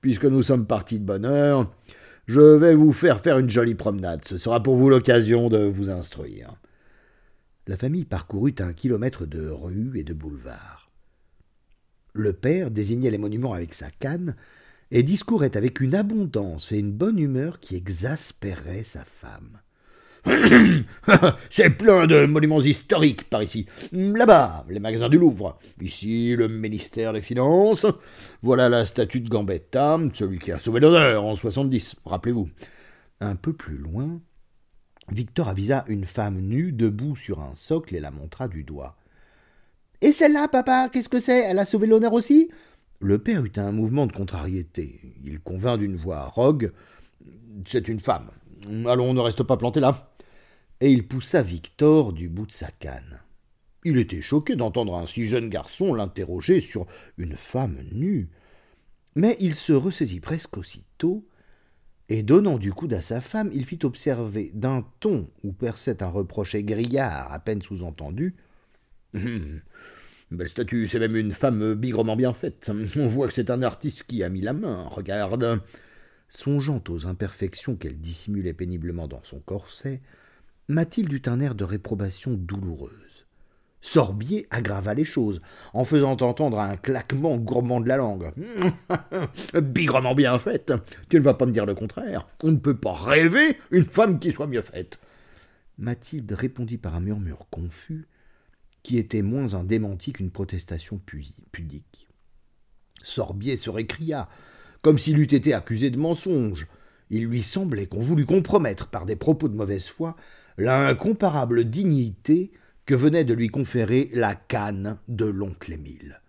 puisque 0.00 0.24
nous 0.24 0.42
sommes 0.42 0.66
partis 0.66 1.00
de 1.00 1.04
bonne 1.04 1.24
heure. 1.24 1.70
Je 2.26 2.40
vais 2.40 2.74
vous 2.74 2.92
faire 2.92 3.20
faire 3.20 3.38
une 3.38 3.50
jolie 3.50 3.74
promenade. 3.74 4.24
Ce 4.24 4.38
sera 4.38 4.62
pour 4.62 4.76
vous 4.76 4.88
l'occasion 4.88 5.48
de 5.48 5.58
vous 5.58 5.90
instruire. 5.90 6.54
La 7.66 7.76
famille 7.76 8.04
parcourut 8.04 8.54
un 8.60 8.72
kilomètre 8.72 9.26
de 9.26 9.48
rues 9.48 9.92
et 9.96 10.04
de 10.04 10.14
boulevards. 10.14 10.90
Le 12.14 12.32
père 12.32 12.70
désignait 12.70 13.10
les 13.10 13.18
monuments 13.18 13.52
avec 13.52 13.74
sa 13.74 13.90
canne 13.90 14.36
et 14.90 15.02
discourait 15.02 15.56
avec 15.56 15.80
une 15.80 15.94
abondance 15.94 16.72
et 16.72 16.78
une 16.78 16.92
bonne 16.92 17.18
humeur 17.18 17.60
qui 17.60 17.76
exaspérait 17.76 18.84
sa 18.84 19.04
femme. 19.04 19.60
C'est 21.50 21.70
plein 21.70 22.06
de 22.06 22.26
monuments 22.26 22.60
historiques 22.60 23.28
par 23.30 23.42
ici. 23.42 23.66
Là-bas, 23.92 24.64
les 24.68 24.80
magasins 24.80 25.08
du 25.08 25.18
Louvre. 25.18 25.58
Ici, 25.80 26.34
le 26.34 26.48
ministère 26.48 27.12
des 27.12 27.20
Finances. 27.20 27.86
Voilà 28.42 28.68
la 28.68 28.84
statue 28.84 29.20
de 29.20 29.28
Gambetta, 29.28 29.98
celui 30.14 30.38
qui 30.38 30.50
a 30.50 30.58
sauvé 30.58 30.80
l'honneur 30.80 31.24
en 31.24 31.36
70, 31.36 31.96
rappelez-vous. 32.04 32.48
Un 33.20 33.36
peu 33.36 33.52
plus 33.52 33.78
loin, 33.78 34.20
Victor 35.10 35.48
avisa 35.48 35.84
une 35.86 36.04
femme 36.04 36.40
nue 36.40 36.72
debout 36.72 37.14
sur 37.14 37.40
un 37.40 37.54
socle 37.54 37.94
et 37.94 38.00
la 38.00 38.10
montra 38.10 38.48
du 38.48 38.64
doigt. 38.64 38.96
Et 40.00 40.12
celle-là, 40.12 40.48
papa, 40.48 40.90
qu'est-ce 40.92 41.08
que 41.08 41.20
c'est? 41.20 41.38
Elle 41.38 41.58
a 41.58 41.64
sauvé 41.64 41.86
l'honneur 41.86 42.12
aussi? 42.12 42.50
Le 43.00 43.18
père 43.18 43.44
eut 43.44 43.52
un 43.56 43.72
mouvement 43.72 44.06
de 44.06 44.12
contrariété. 44.12 45.00
Il 45.22 45.40
convint 45.40 45.76
d'une 45.76 45.96
voix 45.96 46.26
rogue 46.26 46.72
C'est 47.66 47.88
une 47.88 48.00
femme. 48.00 48.30
Allons, 48.86 49.10
on 49.10 49.14
ne 49.14 49.20
reste 49.20 49.42
pas 49.42 49.56
planté 49.56 49.80
là. 49.80 50.14
Et 50.80 50.92
il 50.92 51.06
poussa 51.06 51.42
Victor 51.42 52.12
du 52.12 52.28
bout 52.28 52.46
de 52.46 52.52
sa 52.52 52.70
canne. 52.70 53.20
Il 53.84 53.98
était 53.98 54.22
choqué 54.22 54.56
d'entendre 54.56 54.96
un 54.96 55.06
si 55.06 55.26
jeune 55.26 55.48
garçon 55.48 55.94
l'interroger 55.94 56.60
sur 56.60 56.86
une 57.18 57.36
femme 57.36 57.78
nue. 57.92 58.28
Mais 59.14 59.36
il 59.40 59.54
se 59.54 59.72
ressaisit 59.72 60.20
presque 60.20 60.56
aussitôt 60.56 61.26
Et 62.08 62.22
donnant 62.22 62.58
du 62.58 62.72
coude 62.72 62.94
à 62.94 63.00
sa 63.00 63.20
femme, 63.20 63.50
il 63.54 63.64
fit 63.64 63.78
observer, 63.84 64.50
d'un 64.54 64.84
ton 65.00 65.30
où 65.44 65.52
perçait 65.52 66.02
un 66.02 66.08
reproche 66.08 66.56
grillard 66.56 67.32
à 67.32 67.38
peine 67.38 67.62
sous-entendu 67.62 68.36
Belle 70.30 70.48
statue, 70.48 70.88
c'est 70.88 70.98
même 70.98 71.16
une 71.16 71.32
femme 71.32 71.74
bigrement 71.74 72.16
bien 72.16 72.32
faite. 72.32 72.70
On 72.96 73.06
voit 73.06 73.28
que 73.28 73.34
c'est 73.34 73.50
un 73.50 73.62
artiste 73.62 74.04
qui 74.04 74.22
a 74.22 74.28
mis 74.28 74.40
la 74.40 74.52
main. 74.52 74.86
Regarde. 74.88 75.60
Songeant 76.28 76.82
aux 76.88 77.06
imperfections 77.06 77.76
qu'elle 77.76 78.00
dissimulait 78.00 78.52
péniblement 78.52 79.06
dans 79.06 79.22
son 79.22 79.38
corset, 79.38 80.00
Mathilde 80.68 81.12
eut 81.12 81.22
un 81.26 81.38
air 81.40 81.54
de 81.54 81.62
réprobation 81.62 82.32
douloureuse. 82.32 83.26
Sorbier 83.80 84.48
aggrava 84.50 84.94
les 84.94 85.04
choses, 85.04 85.40
en 85.72 85.84
faisant 85.84 86.10
entendre 86.10 86.58
un 86.58 86.76
claquement 86.76 87.36
gourmand 87.36 87.80
de 87.80 87.86
la 87.86 87.98
langue. 87.98 88.32
Bigrement 89.54 90.16
bien 90.16 90.40
faite. 90.40 90.72
Tu 91.08 91.18
ne 91.18 91.22
vas 91.22 91.34
pas 91.34 91.46
me 91.46 91.52
dire 91.52 91.66
le 91.66 91.76
contraire. 91.76 92.26
On 92.42 92.50
ne 92.50 92.56
peut 92.56 92.76
pas 92.76 92.94
rêver 92.94 93.56
une 93.70 93.84
femme 93.84 94.18
qui 94.18 94.32
soit 94.32 94.48
mieux 94.48 94.62
faite. 94.62 94.98
Mathilde 95.78 96.32
répondit 96.32 96.78
par 96.78 96.96
un 96.96 97.00
murmure 97.00 97.46
confus, 97.50 98.08
qui 98.86 98.98
était 98.98 99.22
moins 99.22 99.54
un 99.54 99.64
démenti 99.64 100.12
qu'une 100.12 100.30
protestation 100.30 101.00
pudique. 101.50 102.08
Sorbier 103.02 103.56
se 103.56 103.68
récria, 103.68 104.28
comme 104.80 105.00
s'il 105.00 105.18
eût 105.18 105.24
été 105.24 105.54
accusé 105.54 105.90
de 105.90 105.98
mensonge. 105.98 106.68
Il 107.10 107.24
lui 107.24 107.42
semblait 107.42 107.88
qu'on 107.88 108.00
voulût 108.00 108.26
compromettre 108.26 108.86
par 108.86 109.04
des 109.04 109.16
propos 109.16 109.48
de 109.48 109.56
mauvaise 109.56 109.88
foi 109.88 110.14
l'incomparable 110.56 111.64
dignité 111.64 112.52
que 112.84 112.94
venait 112.94 113.24
de 113.24 113.34
lui 113.34 113.48
conférer 113.48 114.08
la 114.12 114.36
canne 114.36 114.98
de 115.08 115.24
l'oncle 115.24 115.72
Émile. 115.72 116.20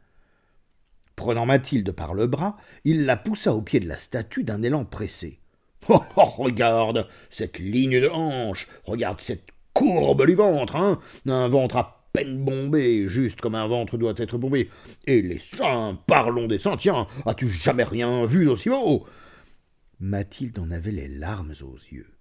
Prenant 1.15 1.45
Mathilde 1.45 1.91
par 1.91 2.15
le 2.15 2.25
bras, 2.25 2.57
il 2.85 3.05
la 3.05 3.17
poussa 3.17 3.53
au 3.53 3.61
pied 3.61 3.79
de 3.79 3.87
la 3.87 3.99
statue 3.99 4.43
d'un 4.43 4.63
élan 4.63 4.83
pressé. 4.83 5.41
Oh, 5.89 6.01
oh, 6.15 6.23
regarde 6.23 7.07
cette 7.29 7.59
ligne 7.59 8.01
de 8.01 8.09
hanche, 8.09 8.67
regarde 8.83 9.21
cette 9.21 9.49
courbe 9.73 10.25
du 10.25 10.33
ventre, 10.33 10.75
hein 10.75 10.99
Un 11.27 11.47
ventre 11.47 11.77
à 11.77 11.96
peine 12.17 13.07
juste 13.07 13.41
comme 13.41 13.55
un 13.55 13.67
ventre 13.67 13.97
doit 13.97 14.15
être 14.17 14.37
bombé. 14.37 14.69
Et 15.05 15.21
les 15.21 15.39
seins, 15.39 15.99
parlons 16.07 16.47
des 16.47 16.57
seins, 16.57 16.77
tiens, 16.77 17.07
as-tu 17.25 17.47
jamais 17.47 17.83
rien 17.83 18.25
vu 18.25 18.45
d'aussi 18.45 18.69
beau? 18.69 19.05
Mathilde 19.99 20.59
en 20.59 20.71
avait 20.71 20.91
les 20.91 21.07
larmes 21.07 21.53
aux 21.61 21.77
yeux. 21.91 22.11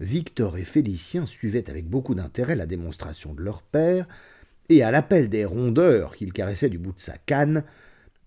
Victor 0.00 0.56
et 0.56 0.64
Félicien 0.64 1.26
suivaient 1.26 1.68
avec 1.70 1.88
beaucoup 1.88 2.14
d'intérêt 2.14 2.56
la 2.56 2.66
démonstration 2.66 3.34
de 3.34 3.42
leur 3.42 3.62
père, 3.62 4.06
et 4.68 4.82
à 4.82 4.90
l'appel 4.90 5.28
des 5.28 5.44
rondeurs 5.44 6.16
qu'il 6.16 6.32
caressait 6.32 6.70
du 6.70 6.78
bout 6.78 6.92
de 6.92 7.00
sa 7.00 7.18
canne, 7.18 7.64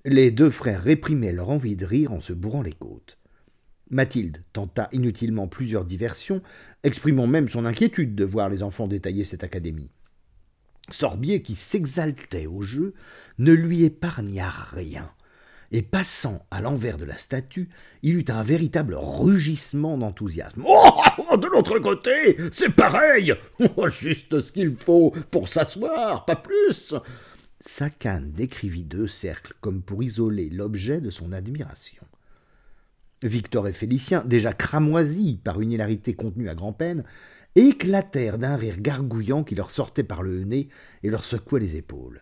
les 0.04 0.32
deux 0.32 0.50
frères 0.50 0.82
réprimaient 0.82 1.32
leur 1.32 1.50
envie 1.50 1.76
de 1.76 1.86
rire 1.86 2.12
en 2.14 2.22
se 2.22 2.34
bourrant 2.34 2.62
les 2.62 2.74
côtes. 2.74 3.18
Mathilde 3.90 4.44
tenta 4.52 4.90
inutilement 4.92 5.48
plusieurs 5.48 5.86
diversions, 5.86 6.42
exprimant 6.84 7.28
même 7.28 7.50
son 7.50 7.66
inquiétude 7.66 8.16
de 8.16 8.26
voir 8.26 8.50
les 8.50 8.64
enfants 8.64 8.88
détailler 8.88 9.24
cette 9.24 9.44
académie. 9.44 9.90
Sorbier, 10.90 11.42
qui 11.42 11.56
s'exaltait 11.56 12.46
au 12.46 12.62
jeu, 12.62 12.94
ne 13.38 13.52
lui 13.52 13.84
épargna 13.84 14.50
rien, 14.50 15.10
et 15.72 15.82
passant 15.82 16.46
à 16.52 16.62
l'envers 16.62 16.98
de 16.98 17.06
la 17.06 17.18
statue, 17.18 17.70
il 18.04 18.16
eut 18.16 18.26
un 18.30 18.44
véritable 18.44 18.96
rugissement 18.98 19.98
d'enthousiasme. 19.98 20.64
Oh, 20.66 21.38
de 21.38 21.48
l'autre 21.48 21.80
côté, 21.80 22.38
c'est 22.52 22.70
pareil 22.70 23.34
oh, 23.76 23.90
Juste 23.90 24.42
ce 24.42 24.52
qu'il 24.52 24.76
faut 24.76 25.12
pour 25.32 25.50
s'asseoir, 25.50 26.26
pas 26.26 26.36
plus 26.36 26.94
Sa 27.60 27.90
canne 27.90 28.32
décrivit 28.32 28.84
deux 28.84 29.08
cercles 29.08 29.54
comme 29.60 29.82
pour 29.82 30.04
isoler 30.04 30.50
l'objet 30.50 31.02
de 31.02 31.10
son 31.10 31.32
admiration. 31.32 32.04
Victor 33.24 33.68
et 33.68 33.74
Félicien, 33.74 34.24
déjà 34.26 34.54
cramoisis 34.54 35.40
par 35.44 35.60
une 35.62 35.72
hilarité 35.72 36.14
contenue 36.14 36.50
à 36.50 36.56
grand-peine, 36.56 37.04
éclatèrent 37.56 38.38
d'un 38.38 38.56
rire 38.56 38.80
gargouillant 38.80 39.44
qui 39.44 39.56
leur 39.56 39.72
sortait 39.72 40.04
par 40.04 40.24
le 40.24 40.44
nez 40.44 40.70
et 41.04 41.10
leur 41.10 41.24
secouait 41.24 41.60
les 41.60 41.78
épaules. 41.78 42.22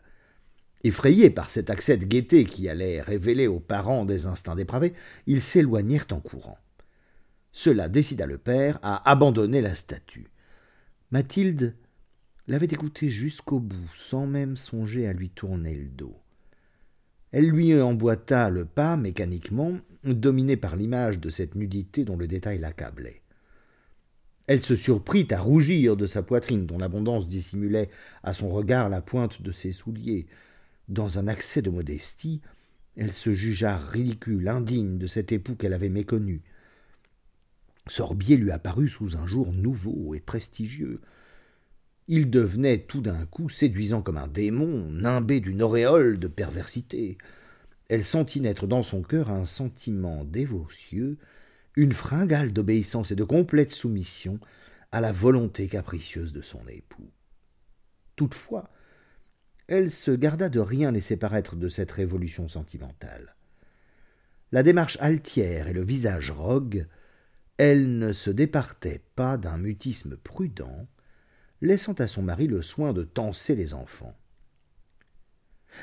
Effrayés 0.84 1.30
par 1.30 1.50
cet 1.50 1.70
accès 1.70 1.98
de 1.98 2.06
gaieté 2.06 2.46
qui 2.46 2.68
allait 2.68 3.02
révéler 3.02 3.48
aux 3.48 3.60
parents 3.60 4.06
des 4.06 4.26
instincts 4.26 4.56
dépravés, 4.56 4.94
ils 5.28 5.42
s'éloignèrent 5.42 6.08
en 6.12 6.20
courant. 6.20 6.58
Cela 7.52 7.88
décida 7.88 8.26
le 8.26 8.38
père 8.38 8.80
à 8.82 9.10
abandonner 9.10 9.62
la 9.62 9.76
statue. 9.76 10.30
Mathilde 11.12 11.76
l'avait 12.48 12.66
écouté 12.66 13.10
jusqu'au 13.10 13.60
bout, 13.60 13.90
sans 13.96 14.28
même 14.28 14.58
songer 14.58 15.08
à 15.08 15.14
lui 15.14 15.30
tourner 15.30 15.74
le 15.74 15.86
dos. 15.86 16.20
Elle 17.32 17.48
lui 17.48 17.80
emboîta 17.80 18.50
le 18.50 18.66
pas 18.66 18.98
mécaniquement, 18.98 19.74
dominée 20.04 20.58
par 20.58 20.76
l'image 20.76 21.20
de 21.20 21.30
cette 21.30 21.56
nudité 21.56 22.04
dont 22.04 22.18
le 22.18 22.28
détail 22.28 22.60
l'accablait. 22.60 23.23
Elle 24.48 24.64
se 24.64 24.76
surprit 24.76 25.28
à 25.32 25.40
rougir 25.40 25.96
de 25.96 26.06
sa 26.06 26.22
poitrine, 26.22 26.66
dont 26.66 26.78
l'abondance 26.78 27.28
dissimulait 27.28 27.90
à 28.24 28.34
son 28.34 28.50
regard 28.50 28.90
la 28.90 29.02
pointe 29.02 29.42
de 29.42 29.52
ses 29.52 29.72
souliers. 29.72 30.28
Dans 30.90 31.18
un 31.18 31.28
accès 31.28 31.62
de 31.62 31.70
modestie, 31.70 32.42
elle 32.98 33.14
se 33.14 33.34
jugea 33.34 33.78
ridicule, 33.78 34.50
indigne 34.50 34.98
de 34.98 35.08
cet 35.08 35.32
époux 35.32 35.56
qu'elle 35.56 35.74
avait 35.74 35.90
méconnu. 35.90 36.42
Sorbier 37.88 38.38
lui 38.38 38.52
apparut 38.52 38.90
sous 38.90 39.18
un 39.18 39.28
jour 39.28 39.52
nouveau 39.52 40.14
et 40.14 40.20
prestigieux. 40.20 41.02
Il 42.08 42.30
devenait 42.30 42.80
tout 42.80 43.02
d'un 43.02 43.26
coup 43.26 43.50
séduisant 43.50 44.02
comme 44.02 44.18
un 44.18 44.28
démon, 44.28 44.90
nimbé 44.90 45.40
d'une 45.40 45.62
auréole 45.62 46.20
de 46.20 46.28
perversité. 46.28 47.18
Elle 47.88 48.06
sentit 48.06 48.42
naître 48.42 48.68
dans 48.68 48.84
son 48.84 49.02
cœur 49.02 49.30
un 49.30 49.46
sentiment 49.46 50.26
dévotieux 50.26 51.18
une 51.76 51.94
fringale 51.94 52.54
d'obéissance 52.54 53.12
et 53.12 53.16
de 53.16 53.24
complète 53.24 53.72
soumission 53.72 54.40
à 54.92 55.02
la 55.02 55.12
volonté 55.12 55.68
capricieuse 55.68 56.34
de 56.34 56.42
son 56.42 56.62
époux. 56.68 57.10
Toutefois, 58.16 58.70
elle 59.68 59.92
se 59.92 60.12
garda 60.12 60.50
de 60.50 60.60
rien 60.60 60.92
laisser 60.92 61.18
paraître 61.18 61.56
de 61.56 61.68
cette 61.68 61.92
révolution 61.92 62.48
sentimentale. 62.48 63.36
La 64.52 64.62
démarche 64.62 64.98
altière 65.02 65.68
et 65.68 65.74
le 65.74 65.84
visage 65.84 66.30
rogue, 66.30 66.86
elle 67.58 67.98
ne 67.98 68.14
se 68.14 68.30
départait 68.30 69.02
pas 69.16 69.38
d'un 69.38 69.58
mutisme 69.58 70.16
prudent, 70.18 70.88
laissant 71.62 71.94
à 71.94 72.08
son 72.08 72.22
mari 72.22 72.48
le 72.48 72.62
soin 72.62 72.94
de 72.94 73.04
tancer 73.04 73.56
les 73.56 73.74
enfants. 73.74 74.16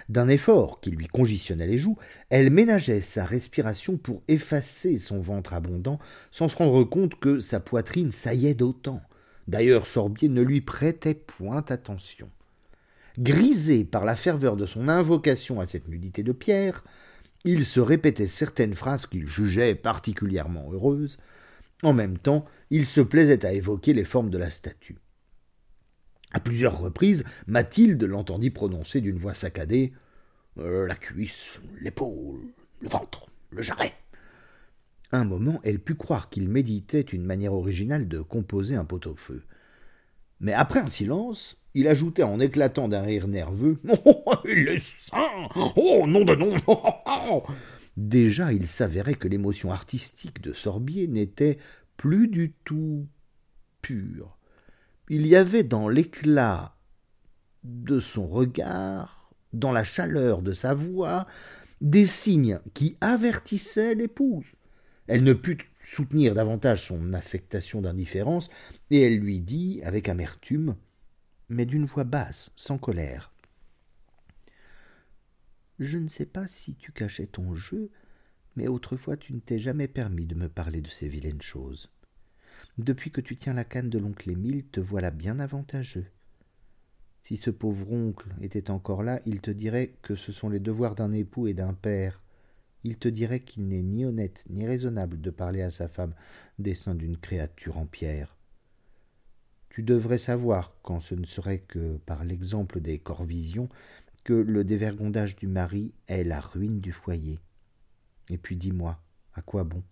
D'un 0.09 0.29
effort 0.29 0.81
qui 0.81 0.91
lui 0.91 1.07
congestionnait 1.07 1.67
les 1.67 1.79
joues, 1.79 1.97
elle 2.29 2.51
ménageait 2.51 3.03
sa 3.03 3.25
respiration 3.25 3.97
pour 3.97 4.23
effacer 4.29 4.99
son 4.99 5.21
ventre 5.21 5.53
abondant, 5.53 5.99
sans 6.31 6.49
se 6.49 6.57
rendre 6.57 6.85
compte 6.85 7.19
que 7.19 7.41
sa 7.41 7.61
poitrine 7.61 8.13
saillait 8.13 8.55
d'autant. 8.55 9.03
D'ailleurs, 9.49 9.87
Sorbier 9.87 10.29
ne 10.29 10.43
lui 10.43 10.61
prêtait 10.61 11.15
point 11.15 11.65
attention. 11.69 12.29
Grisé 13.19 13.85
par 13.85 14.05
la 14.05 14.17
ferveur 14.17 14.57
de 14.57 14.67
son 14.67 14.89
invocation 14.89 15.61
à 15.61 15.67
cette 15.67 15.89
nudité 15.89 16.23
de 16.23 16.33
pierre, 16.33 16.85
il 17.45 17.65
se 17.65 17.81
répétait 17.81 18.29
certaines 18.29 18.75
phrases 18.75 19.07
qu'il 19.07 19.27
jugeait 19.27 19.75
particulièrement 19.75 20.71
heureuses. 20.73 21.19
En 21.83 21.95
même 21.95 22.19
temps, 22.19 22.45
il 22.71 22.87
se 22.87 23.01
plaisait 23.01 23.45
à 23.45 23.53
évoquer 23.53 23.95
les 23.95 24.05
formes 24.05 24.31
de 24.31 24.39
la 24.39 24.51
statue. 24.51 24.97
À 26.33 26.41
plusieurs 26.41 26.79
reprises, 26.79 27.25
Mathilde 27.47 28.05
l'entendit 28.05 28.51
prononcer 28.51 29.01
d'une 29.01 29.19
voix 29.19 29.35
saccadée 29.35 29.93
euh, 30.59 30.87
La 30.87 30.95
cuisse, 30.95 31.61
l'épaule, 31.81 32.41
le 32.81 32.89
ventre, 32.89 33.27
le 33.51 33.63
jarret. 33.63 33.95
Un 35.13 35.25
moment, 35.25 35.61
elle 35.65 35.81
put 35.81 35.97
croire 35.97 36.31
qu'il 36.31 36.49
méditait 36.49 37.01
une 37.01 37.25
manière 37.25 37.53
originale 37.53 38.07
de 38.07 38.21
composer 38.21 38.77
un 38.77 38.85
pot-au-feu. 38.85 39.43
Mais 40.39 40.53
après 40.53 40.79
un 40.79 40.89
silence, 40.89 41.57
il 41.75 41.89
ajoutait 41.89 42.23
en 42.23 42.39
éclatant 42.39 42.89
d'un 42.89 43.03
rire 43.03 43.27
nerveux 43.27 43.81
Oh, 44.05 44.35
il 44.45 44.69
est 44.69 45.11
Oh, 45.77 46.07
nom 46.07 46.25
de 46.25 46.35
nom 46.35 46.55
Déjà, 47.97 48.53
il 48.53 48.69
s'avérait 48.69 49.15
que 49.15 49.29
l'émotion 49.29 49.73
artistique 49.73 50.41
de 50.41 50.53
Sorbier 50.53 51.09
n'était 51.09 51.59
plus 51.97 52.29
du 52.29 52.53
tout 52.65 53.07
pure 53.83 54.39
il 55.11 55.27
y 55.27 55.35
avait 55.35 55.65
dans 55.65 55.89
l'éclat 55.89 56.77
de 57.65 57.99
son 57.99 58.29
regard, 58.29 59.35
dans 59.53 59.73
la 59.73 59.83
chaleur 59.83 60.41
de 60.41 60.53
sa 60.53 60.73
voix, 60.73 61.27
des 61.81 62.07
signes 62.07 62.61
qui 62.75 62.97
avertissaient 63.01 63.97
l'épouse. 63.97 64.47
Elle 65.09 65.25
ne 65.25 65.33
put 65.33 65.59
soutenir 65.83 66.35
davantage 66.35 66.87
son 66.87 67.13
affectation 67.13 67.83
d'indifférence, 67.83 68.51
et 68.93 69.01
elle 69.01 69.19
lui 69.19 69.41
dit 69.41 69.81
avec 69.83 70.09
amertume, 70.09 70.77
mais 71.49 71.67
d'une 71.67 71.87
voix 71.87 72.05
basse, 72.05 72.53
sans 72.55 72.79
colère. 72.79 73.33
Je 75.81 75.99
ne 75.99 76.09
sais 76.09 76.27
pas 76.27 76.47
si 76.47 76.77
tu 76.77 76.93
cachais 76.93 77.27
ton 77.27 77.57
jeu, 77.57 77.91
mais 78.55 78.69
autrefois 78.69 79.17
tu 79.17 79.33
ne 79.33 79.41
t'es 79.41 79.59
jamais 79.59 79.89
permis 79.89 80.27
de 80.27 80.37
me 80.37 80.49
parler 80.49 80.81
de 80.81 80.89
ces 80.89 81.09
vilaines 81.09 81.43
choses. 81.43 81.91
Depuis 82.79 83.11
que 83.11 83.21
tu 83.21 83.37
tiens 83.37 83.55
la 83.55 83.65
canne 83.65 83.91
de 83.91 83.99
l'oncle 83.99 84.31
Émile, 84.31 84.65
te 84.67 84.81
voilà 84.81 85.11
bien 85.11 85.39
avantageux. 85.39 86.07
Si 87.23 87.37
ce 87.37 87.51
pauvre 87.51 87.93
oncle 87.93 88.29
était 88.41 88.71
encore 88.71 89.03
là, 89.03 89.21
il 89.27 89.41
te 89.41 89.51
dirait 89.51 89.95
que 90.03 90.15
ce 90.15 90.33
sont 90.33 90.49
les 90.49 90.61
devoirs 90.61 90.95
d'un 90.95 91.13
époux 91.13 91.47
et 91.47 91.55
d'un 91.55 91.75
père 91.75 92.21
il 92.85 92.97
te 92.97 93.09
dirait 93.09 93.41
qu'il 93.41 93.69
n'est 93.69 93.83
ni 93.83 94.05
honnête 94.05 94.45
ni 94.49 94.67
raisonnable 94.67 95.21
de 95.21 95.31
parler 95.31 95.63
à 95.63 95.71
sa 95.71 95.89
femme 95.89 96.15
des 96.59 96.75
seins 96.75 96.95
d'une 96.95 97.19
créature 97.19 97.77
en 97.77 97.87
pierre. 97.87 98.37
Tu 99.69 99.83
devrais 99.83 100.19
savoir, 100.19 100.75
quand 100.83 101.01
ce 101.01 101.15
ne 101.15 101.27
serait 101.27 101.61
que 101.61 101.99
par 101.99 102.25
l'exemple 102.25 102.81
des 102.81 102.99
Corvisions, 102.99 103.69
que 104.25 104.33
le 104.33 104.65
dévergondage 104.65 105.37
du 105.37 105.47
mari 105.47 105.95
est 106.09 106.25
la 106.25 106.41
ruine 106.41 106.81
du 106.81 106.93
foyer. 106.93 107.39
Et 108.29 108.39
puis 108.39 108.57
dis-moi, 108.57 109.01
à 109.35 109.43
quoi 109.43 109.65
bon? 109.65 109.83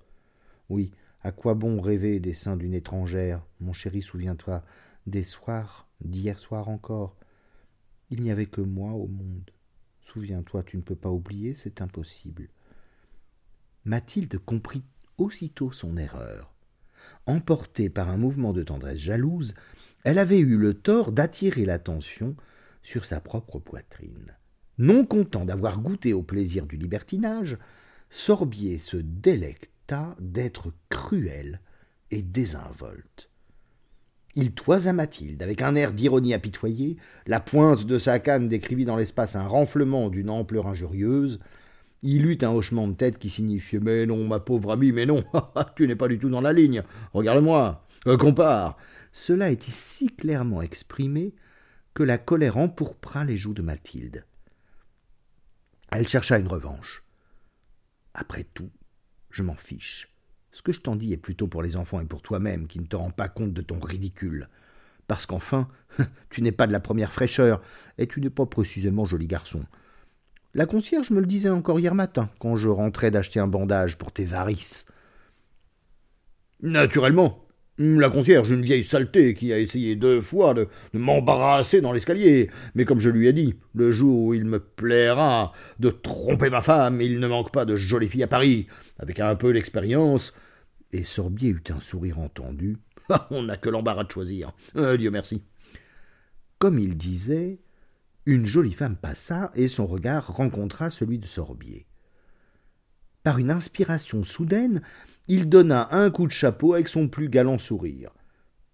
Oui, 0.69 0.91
à 1.29 1.31
quoi 1.31 1.53
bon 1.53 1.83
rêver 1.83 2.21
des 2.21 2.33
seins 2.33 2.57
d'une 2.57 2.73
étrangère? 2.73 3.45
Mon 3.61 3.75
chéri, 3.75 4.01
souviens-toi 4.01 4.65
des 5.07 5.25
soirs, 5.25 5.87
d'hier 6.01 6.39
soir 6.39 6.71
encore. 6.71 7.19
Il 8.09 8.23
n'y 8.23 8.31
avait 8.31 8.47
que 8.47 8.63
moi 8.63 8.93
au 8.93 9.09
monde. 9.09 9.51
Souviens-toi, 10.01 10.63
tu 10.63 10.79
ne 10.79 10.83
peux 10.83 10.97
pas 10.97 11.11
oublier, 11.11 11.53
c'est 11.53 11.83
impossible. 11.83 12.49
Mathilde 13.85 14.39
comprit 14.39 14.83
aussitôt 15.19 15.71
son 15.71 15.99
erreur. 15.99 16.55
Emportée 17.27 17.91
par 17.91 18.09
un 18.09 18.17
mouvement 18.17 18.55
de 18.55 18.63
tendresse 18.63 18.99
jalouse, 18.99 19.55
elle 20.05 20.19
avait 20.19 20.41
eu 20.41 20.57
le 20.57 20.73
tort 20.73 21.13
d'attirer 21.13 21.67
l'attention 21.67 22.37
sur 22.83 23.05
sa 23.05 23.21
propre 23.21 23.59
poitrine. 23.59 24.35
Non 24.79 25.05
content 25.05 25.45
d'avoir 25.45 25.83
goûté 25.83 26.15
au 26.15 26.23
plaisir 26.23 26.67
du 26.67 26.79
libertinage, 26.79 27.59
Sorbier 28.09 28.79
se 28.79 28.97
d'être 30.19 30.73
cruel 30.89 31.61
et 32.11 32.23
désinvolte. 32.23 33.31
Il 34.35 34.53
toisa 34.53 34.93
Mathilde 34.93 35.43
avec 35.43 35.63
un 35.63 35.75
air 35.75 35.93
d'ironie 35.93 36.35
apitoyée, 36.35 36.97
la 37.27 37.41
pointe 37.41 37.85
de 37.85 37.99
sa 37.99 38.19
canne 38.19 38.49
décrivit 38.49 38.85
dans 38.85 38.97
l'espace 38.97 39.35
un 39.35 39.47
renflement 39.47 40.11
d'une 40.11 40.31
ampleur 40.31 40.67
injurieuse. 40.67 41.41
Il 42.03 42.27
eut 42.27 42.39
un 42.43 42.51
hochement 42.51 42.87
de 42.87 42.93
tête 42.93 43.19
qui 43.19 43.31
signifiait 43.31 43.81
Mais 43.81 44.07
non, 44.07 44.29
ma 44.29 44.39
pauvre 44.39 44.73
amie, 44.73 44.93
mais 44.93 45.07
non, 45.07 45.25
tu 45.77 45.89
n'es 45.89 45.97
pas 45.97 46.09
du 46.09 46.19
tout 46.19 46.31
dans 46.31 46.41
la 46.41 46.53
ligne. 46.53 46.83
Regarde-moi, 47.13 47.85
euh, 48.07 48.17
compare. 48.17 48.77
Cela 49.13 49.51
était 49.51 49.73
si 49.73 50.09
clairement 50.09 50.63
exprimé 50.63 51.35
que 51.95 52.05
la 52.05 52.19
colère 52.19 52.59
empourpra 52.59 53.25
les 53.25 53.37
joues 53.37 53.55
de 53.55 53.63
Mathilde. 53.63 54.25
Elle 55.91 56.07
chercha 56.07 56.39
une 56.39 56.47
revanche. 56.47 57.03
Après 58.15 58.45
tout, 58.45 58.71
je 59.39 59.45
m'en 59.45 59.55
fiche. 59.55 60.09
Ce 60.51 60.63
que 60.63 60.73
je 60.73 60.81
t'en 60.81 60.97
dis 60.97 61.13
est 61.13 61.17
plutôt 61.17 61.47
pour 61.47 61.63
les 61.63 61.77
enfants 61.77 62.01
et 62.01 62.07
pour 62.07 62.23
toi-même 62.23 62.67
qui 62.67 62.81
ne 62.81 62.87
te 62.87 62.97
rends 62.97 63.13
pas 63.13 63.29
compte 63.29 63.53
de 63.53 63.63
ton 63.63 63.79
ridicule. 63.79 64.49
Parce 65.07 65.27
qu'enfin, 65.27 65.69
tu 66.31 66.43
n'es 66.43 66.51
pas 66.51 66.67
de 66.67 66.73
la 66.73 66.81
première 66.81 67.13
fraîcheur, 67.13 67.63
et 67.99 68.09
tu 68.09 68.21
n'es 68.21 68.31
pas 68.31 68.47
précisément 68.47 69.05
joli 69.05 69.29
garçon. 69.29 69.65
La 70.55 70.67
concierge 70.67 71.11
me 71.11 71.21
le 71.21 71.27
disait 71.27 71.51
encore 71.51 71.79
hier 71.79 71.95
matin, 71.95 72.31
quand 72.41 72.57
je 72.57 72.69
rentrais 72.69 73.13
d'acheter 73.13 73.39
un 73.39 73.47
bandage 73.47 73.97
pour 73.97 74.11
tes 74.11 74.25
varices. 74.25 74.87
Naturellement. 76.61 77.48
La 77.79 78.11
concierge, 78.11 78.51
une 78.51 78.63
vieille 78.63 78.83
saleté 78.83 79.35
qui 79.35 79.53
a 79.53 79.59
essayé 79.61 79.95
deux 79.95 80.21
fois 80.21 80.53
de, 80.53 80.67
m'embarrasser 80.93 81.81
dans 81.81 81.93
l'escalier. 81.93 82.51
Mais 82.75 82.85
comme 82.85 82.99
je 82.99 83.09
lui 83.09 83.29
ai 83.29 83.33
dit, 83.33 83.55
le 83.73 83.93
jour 83.93 84.27
où 84.27 84.35
il 84.35 84.45
me 84.45 84.59
plaira 84.59 85.53
de 85.79 85.91
tromper 85.91 86.51
ma 86.51 86.61
femme, 86.61 87.01
il 87.01 87.21
ne 87.21 87.29
manque 87.29 87.53
pas 87.53 87.65
de 87.65 87.77
jolies 87.77 88.09
filles 88.09 88.25
à 88.25 88.29
Paris. 88.29 88.67
Avec 88.99 89.21
un 89.21 89.37
peu 89.37 89.53
d'expérience, 89.53 90.35
et 90.93 91.05
Sorbier 91.05 91.51
eut 91.51 91.63
un 91.71 91.81
sourire 91.81 92.19
entendu. 92.19 92.77
Ah, 93.11 93.27
on 93.31 93.45
n'a 93.45 93.57
que 93.57 93.71
l'embarras 93.71 94.05
de 94.05 94.11
choisir. 94.11 94.53
Euh, 94.77 94.99
Dieu 94.99 95.11
merci. 95.11 95.43
Comme 96.59 96.79
il 96.79 96.95
disait, 96.95 97.59
une 98.27 98.45
jolie 98.45 98.75
femme 98.75 98.97
passa 98.97 99.51
et 99.55 99.67
son 99.67 99.87
regard 99.87 100.27
rencontra 100.27 100.91
celui 100.91 101.19
de 101.19 101.27
Sorbier. 101.27 101.88
Par 103.29 103.37
une 103.37 103.51
inspiration 103.51 104.25
soudaine, 104.25 104.81
il 105.27 105.51
donna 105.51 105.89
un 105.91 106.11
coup 106.11 106.27
de 106.27 106.33
chapeau 106.33 106.73
avec 106.73 106.89
son 106.89 107.09
plus 107.09 107.29
galant 107.29 107.59
sourire. 107.59 108.11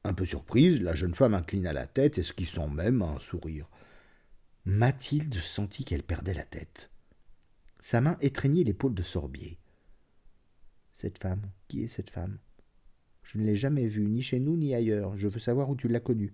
Un 0.05 0.15
peu 0.15 0.25
surprise, 0.25 0.81
la 0.81 0.95
jeune 0.95 1.17
femme 1.17 1.35
inclina 1.35 1.73
la 1.73 1.89
tête, 1.89 2.19
esquissant 2.19 2.69
même 2.69 3.03
un 3.03 3.19
sourire. 3.19 3.69
Mathilde 4.65 5.35
sentit 5.43 5.85
qu'elle 5.85 6.05
perdait 6.05 6.35
la 6.35 6.45
tête. 6.45 6.93
Sa 7.81 8.01
main 8.01 8.17
étreignit 8.21 8.63
l'épaule 8.63 8.95
de 8.95 9.03
Sorbier. 9.03 9.59
Cette 10.93 11.19
femme, 11.19 11.43
qui 11.67 11.83
est 11.83 11.89
cette 11.89 12.11
femme? 12.11 12.39
Je 13.25 13.39
ne 13.39 13.45
l'ai 13.45 13.57
jamais 13.57 13.89
vue, 13.89 14.07
ni 14.07 14.23
chez 14.23 14.39
nous, 14.39 14.57
ni 14.57 14.73
ailleurs. 14.73 15.17
Je 15.17 15.27
veux 15.27 15.41
savoir 15.41 15.69
où 15.69 15.75
tu 15.75 15.89
l'as 15.89 15.99
connue. 15.99 16.33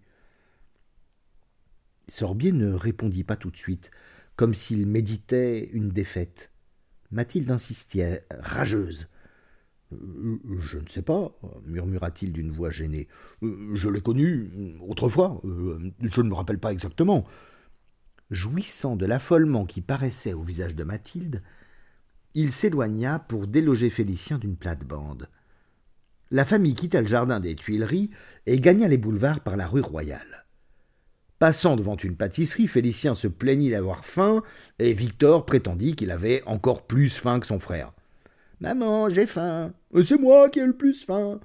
Sorbier 2.09 2.53
ne 2.53 2.71
répondit 2.71 3.25
pas 3.25 3.37
tout 3.37 3.51
de 3.51 3.57
suite, 3.57 3.91
comme 4.37 4.53
s'il 4.53 4.87
méditait 4.87 5.71
une 5.73 5.89
défaite. 5.89 6.50
Mathilde 7.11 7.51
insistait, 7.51 8.27
rageuse. 8.39 9.09
Je 9.91 10.79
ne 10.79 10.89
sais 10.89 11.03
pas, 11.03 11.37
murmura-t-il 11.65 12.33
d'une 12.33 12.51
voix 12.51 12.71
gênée. 12.71 13.09
Je 13.43 13.89
l'ai 13.89 14.01
connue 14.01 14.77
autrefois, 14.81 15.41
je 15.43 16.21
ne 16.21 16.29
me 16.29 16.35
rappelle 16.35 16.61
pas 16.61 16.73
exactement. 16.73 17.27
Jouissant 18.31 18.95
de 18.95 19.07
l'affolement 19.07 19.65
qui 19.65 19.81
paraissait 19.81 20.35
au 20.35 20.43
visage 20.43 20.77
de 20.77 20.85
Mathilde, 20.85 21.43
il 22.35 22.53
s'éloigna 22.53 23.19
pour 23.19 23.49
déloger 23.49 23.91
Félicien 23.91 24.39
d'une 24.39 24.57
plate-bande. 24.57 25.29
La 26.31 26.45
famille 26.45 26.75
quitta 26.75 27.01
le 27.01 27.09
jardin 27.09 27.41
des 27.41 27.57
Tuileries 27.57 28.11
et 28.47 28.61
gagna 28.61 28.87
les 28.87 28.99
boulevards 28.99 29.41
par 29.41 29.57
la 29.57 29.67
rue 29.67 29.81
Royale. 29.81 30.47
Passant 31.41 31.75
devant 31.75 31.97
une 31.97 32.17
pâtisserie, 32.17 32.69
Félicien 32.69 33.15
se 33.15 33.27
plaignit 33.27 33.71
d'avoir 33.71 34.05
faim, 34.05 34.43
et 34.79 34.93
Victor 34.93 35.47
prétendit 35.47 35.97
qu'il 35.97 36.11
avait 36.11 36.43
encore 36.45 36.87
plus 36.87 37.17
faim 37.17 37.41
que 37.41 37.47
son 37.47 37.59
frère. 37.59 37.95
Maman, 38.61 39.09
j'ai 39.09 39.25
faim. 39.25 39.73
C'est 40.05 40.21
moi 40.21 40.51
qui 40.51 40.59
ai 40.59 40.67
le 40.67 40.77
plus 40.77 41.03
faim. 41.03 41.41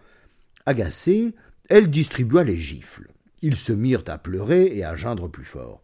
Agacée, 0.66 1.34
elle 1.70 1.90
distribua 1.90 2.44
les 2.44 2.58
gifles. 2.58 3.08
Ils 3.42 3.56
se 3.56 3.72
mirent 3.72 4.04
à 4.08 4.18
pleurer 4.18 4.66
et 4.76 4.84
à 4.84 4.98
geindre 4.98 5.30
plus 5.30 5.46
fort. 5.46 5.82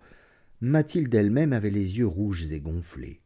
Mathilde 0.60 1.16
elle-même 1.16 1.54
avait 1.54 1.70
les 1.70 2.00
yeux 2.00 2.08
rouges 2.08 2.52
et 2.52 2.60
gonflés. 2.60 3.22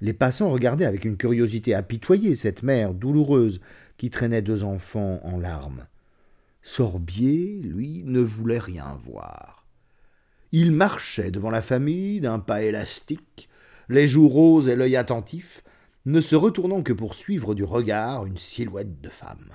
Les 0.00 0.14
passants 0.14 0.50
regardaient 0.50 0.86
avec 0.86 1.04
une 1.04 1.18
curiosité 1.18 1.74
apitoyée 1.74 2.36
cette 2.36 2.62
mère 2.62 2.94
douloureuse 2.94 3.60
qui 3.98 4.08
traînait 4.08 4.40
deux 4.40 4.62
enfants 4.62 5.20
en 5.24 5.38
larmes. 5.38 5.86
Sorbier, 6.62 7.60
lui, 7.62 8.02
ne 8.04 8.20
voulait 8.20 8.58
rien 8.58 8.96
voir. 8.98 9.66
Il 10.52 10.72
marchait 10.72 11.30
devant 11.30 11.50
la 11.50 11.62
famille 11.62 12.20
d'un 12.20 12.38
pas 12.38 12.62
élastique, 12.62 13.48
les 13.88 14.06
joues 14.06 14.28
roses 14.28 14.68
et 14.68 14.76
l'œil 14.76 14.96
attentif, 14.96 15.62
ne 16.06 16.20
se 16.20 16.36
retournant 16.36 16.82
que 16.82 16.92
pour 16.92 17.14
suivre 17.14 17.54
du 17.54 17.64
regard 17.64 18.26
une 18.26 18.38
silhouette 18.38 19.00
de 19.00 19.08
femme. 19.08 19.50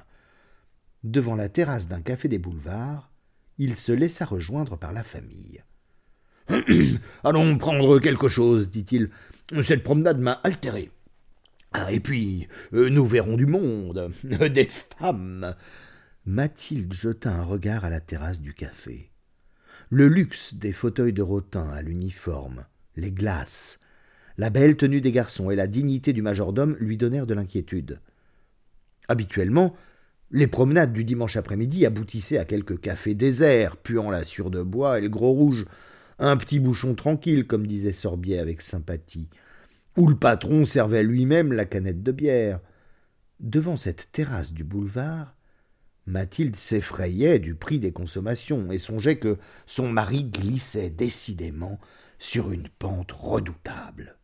Devant 1.04 1.36
la 1.36 1.50
terrasse 1.50 1.88
d'un 1.88 2.02
café 2.02 2.28
des 2.28 2.40
boulevards, 2.40 3.12
il 3.58 3.76
se 3.76 3.92
laissa 3.92 4.26
rejoindre 4.26 4.78
par 4.78 4.94
la 4.94 5.04
famille. 5.04 5.64
Allons 7.24 7.58
prendre 7.58 8.00
quelque 8.00 8.28
chose, 8.28 8.70
dit-il. 8.70 9.10
Cette 9.62 9.84
promenade 9.84 10.20
m'a 10.20 10.34
altéré. 10.44 10.90
Ah, 11.74 11.92
et 11.92 12.00
puis, 12.00 12.48
euh, 12.74 12.90
nous 12.90 13.06
verrons 13.06 13.38
du 13.38 13.46
monde, 13.46 14.12
des 14.24 14.68
femmes. 14.68 15.56
Mathilde 16.30 16.92
jeta 16.92 17.32
un 17.32 17.44
regard 17.44 17.86
à 17.86 17.90
la 17.90 18.02
terrasse 18.02 18.42
du 18.42 18.54
café. 18.54 19.12
Le 19.90 20.10
luxe 20.10 20.56
des 20.56 20.74
fauteuils 20.74 21.14
de 21.14 21.22
rotin 21.22 21.70
à 21.70 21.82
l'uniforme, 21.82 22.66
les 22.98 23.12
glaces, 23.12 23.80
la 24.38 24.50
belle 24.50 24.76
tenue 24.76 25.00
des 25.00 25.14
garçons 25.14 25.52
et 25.52 25.56
la 25.56 25.68
dignité 25.68 26.12
du 26.12 26.22
majordome 26.22 26.76
lui 26.82 26.98
donnèrent 26.98 27.28
de 27.28 27.34
l'inquiétude. 27.34 28.02
Habituellement, 29.08 29.74
les 30.30 30.48
promenades 30.48 30.92
du 30.92 31.06
dimanche 31.06 31.38
après-midi 31.38 31.86
aboutissaient 31.86 32.40
à 32.40 32.44
quelques 32.44 32.82
cafés 32.82 33.16
déserts, 33.16 33.78
puant 33.78 34.12
la 34.12 34.26
sûre 34.26 34.52
de 34.52 34.62
bois 34.62 35.00
et 35.00 35.04
le 35.04 35.10
gros 35.10 35.32
rouge, 35.32 35.66
un 36.20 36.36
petit 36.36 36.60
bouchon 36.60 36.94
tranquille, 36.94 37.48
comme 37.48 37.66
disait 37.66 37.94
Sorbier 37.94 38.40
avec 38.40 38.62
sympathie, 38.62 39.30
où 39.96 40.08
le 40.08 40.18
patron 40.18 40.66
servait 40.66 41.04
lui-même 41.04 41.54
la 41.54 41.64
canette 41.64 42.04
de 42.04 42.12
bière. 42.12 42.60
Devant 43.40 43.78
cette 43.78 44.12
terrasse 44.12 44.52
du 44.52 44.66
boulevard, 44.66 45.37
Mathilde 46.08 46.56
s'effrayait 46.56 47.38
du 47.38 47.54
prix 47.54 47.80
des 47.80 47.92
consommations 47.92 48.72
et 48.72 48.80
songeait 48.80 49.20
que 49.20 49.38
son 49.66 49.90
mari 49.90 50.24
glissait 50.24 50.90
décidément 50.90 51.80
sur 52.18 52.52
une 52.52 52.70
pente 52.70 53.12
redoutable. 53.12 54.18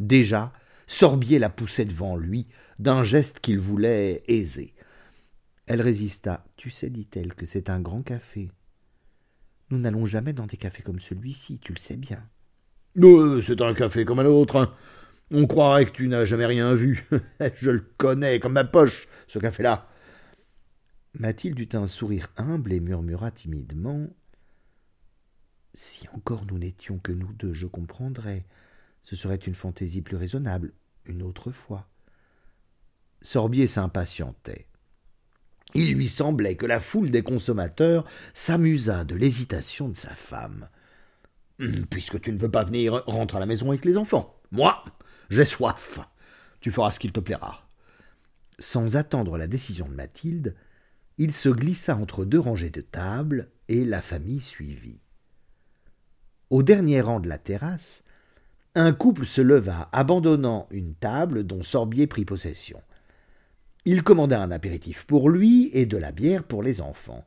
Déjà, 0.00 0.52
Sorbier 0.86 1.38
la 1.38 1.48
poussait 1.48 1.84
devant 1.84 2.16
lui, 2.16 2.46
d'un 2.78 3.02
geste 3.02 3.40
qu'il 3.40 3.58
voulait 3.58 4.22
aiser. 4.28 4.74
Elle 5.66 5.80
résista. 5.80 6.44
Tu 6.56 6.70
sais, 6.70 6.90
dit-elle, 6.90 7.34
que 7.34 7.46
c'est 7.46 7.70
un 7.70 7.80
grand 7.80 8.02
café. 8.02 8.50
Nous 9.70 9.78
n'allons 9.78 10.04
jamais 10.04 10.34
dans 10.34 10.46
des 10.46 10.58
cafés 10.58 10.82
comme 10.82 11.00
celui-ci, 11.00 11.58
tu 11.58 11.72
le 11.72 11.78
sais 11.78 11.96
bien. 11.96 12.22
Euh, 13.02 13.40
c'est 13.40 13.62
un 13.62 13.72
café 13.72 14.04
comme 14.04 14.18
un 14.18 14.26
autre. 14.26 14.56
Hein. 14.56 14.74
On 15.30 15.46
croirait 15.46 15.86
que 15.86 15.92
tu 15.92 16.06
n'as 16.06 16.26
jamais 16.26 16.46
rien 16.46 16.74
vu. 16.74 17.06
Je 17.54 17.70
le 17.70 17.84
connais 17.96 18.38
comme 18.40 18.52
ma 18.52 18.64
poche, 18.64 19.08
ce 19.26 19.38
café-là. 19.38 19.88
Mathilde 21.14 21.60
eut 21.60 21.76
un 21.76 21.86
sourire 21.86 22.28
humble 22.36 22.72
et 22.72 22.80
murmura 22.80 23.30
timidement. 23.30 24.08
Si 25.72 26.08
encore 26.12 26.44
nous 26.46 26.58
n'étions 26.58 26.98
que 26.98 27.12
nous 27.12 27.32
deux, 27.32 27.54
je 27.54 27.66
comprendrais. 27.66 28.44
Ce 29.02 29.14
serait 29.14 29.36
une 29.36 29.54
fantaisie 29.54 30.02
plus 30.02 30.16
raisonnable, 30.16 30.72
une 31.06 31.22
autre 31.22 31.52
fois. 31.52 31.88
Sorbier 33.22 33.68
s'impatientait. 33.68 34.66
Il 35.74 35.94
lui 35.94 36.08
semblait 36.08 36.56
que 36.56 36.66
la 36.66 36.80
foule 36.80 37.10
des 37.10 37.22
consommateurs 37.22 38.04
s'amusa 38.32 39.04
de 39.04 39.14
l'hésitation 39.14 39.88
de 39.88 39.96
sa 39.96 40.10
femme. 40.10 40.68
Puisque 41.90 42.20
tu 42.20 42.32
ne 42.32 42.38
veux 42.38 42.50
pas 42.50 42.64
venir, 42.64 43.04
rentre 43.06 43.36
à 43.36 43.40
la 43.40 43.46
maison 43.46 43.70
avec 43.70 43.84
les 43.84 43.96
enfants. 43.96 44.40
Moi, 44.50 44.84
j'ai 45.30 45.44
soif. 45.44 46.00
Tu 46.60 46.70
feras 46.70 46.92
ce 46.92 46.98
qu'il 46.98 47.12
te 47.12 47.20
plaira. 47.20 47.68
Sans 48.58 48.96
attendre 48.96 49.36
la 49.36 49.46
décision 49.46 49.88
de 49.88 49.94
Mathilde, 49.94 50.54
il 51.18 51.32
se 51.32 51.48
glissa 51.48 51.96
entre 51.96 52.24
deux 52.24 52.40
rangées 52.40 52.70
de 52.70 52.80
tables 52.80 53.50
et 53.68 53.84
la 53.84 54.00
famille 54.00 54.40
suivit. 54.40 55.00
Au 56.50 56.62
dernier 56.62 57.00
rang 57.00 57.20
de 57.20 57.28
la 57.28 57.38
terrasse, 57.38 58.02
un 58.74 58.92
couple 58.92 59.24
se 59.24 59.40
leva, 59.40 59.88
abandonnant 59.92 60.66
une 60.70 60.94
table 60.94 61.44
dont 61.44 61.62
Sorbier 61.62 62.06
prit 62.06 62.24
possession. 62.24 62.82
Il 63.84 64.02
commanda 64.02 64.40
un 64.40 64.50
apéritif 64.50 65.04
pour 65.04 65.30
lui 65.30 65.70
et 65.72 65.86
de 65.86 65.96
la 65.96 66.10
bière 66.10 66.44
pour 66.44 66.62
les 66.62 66.80
enfants. 66.80 67.24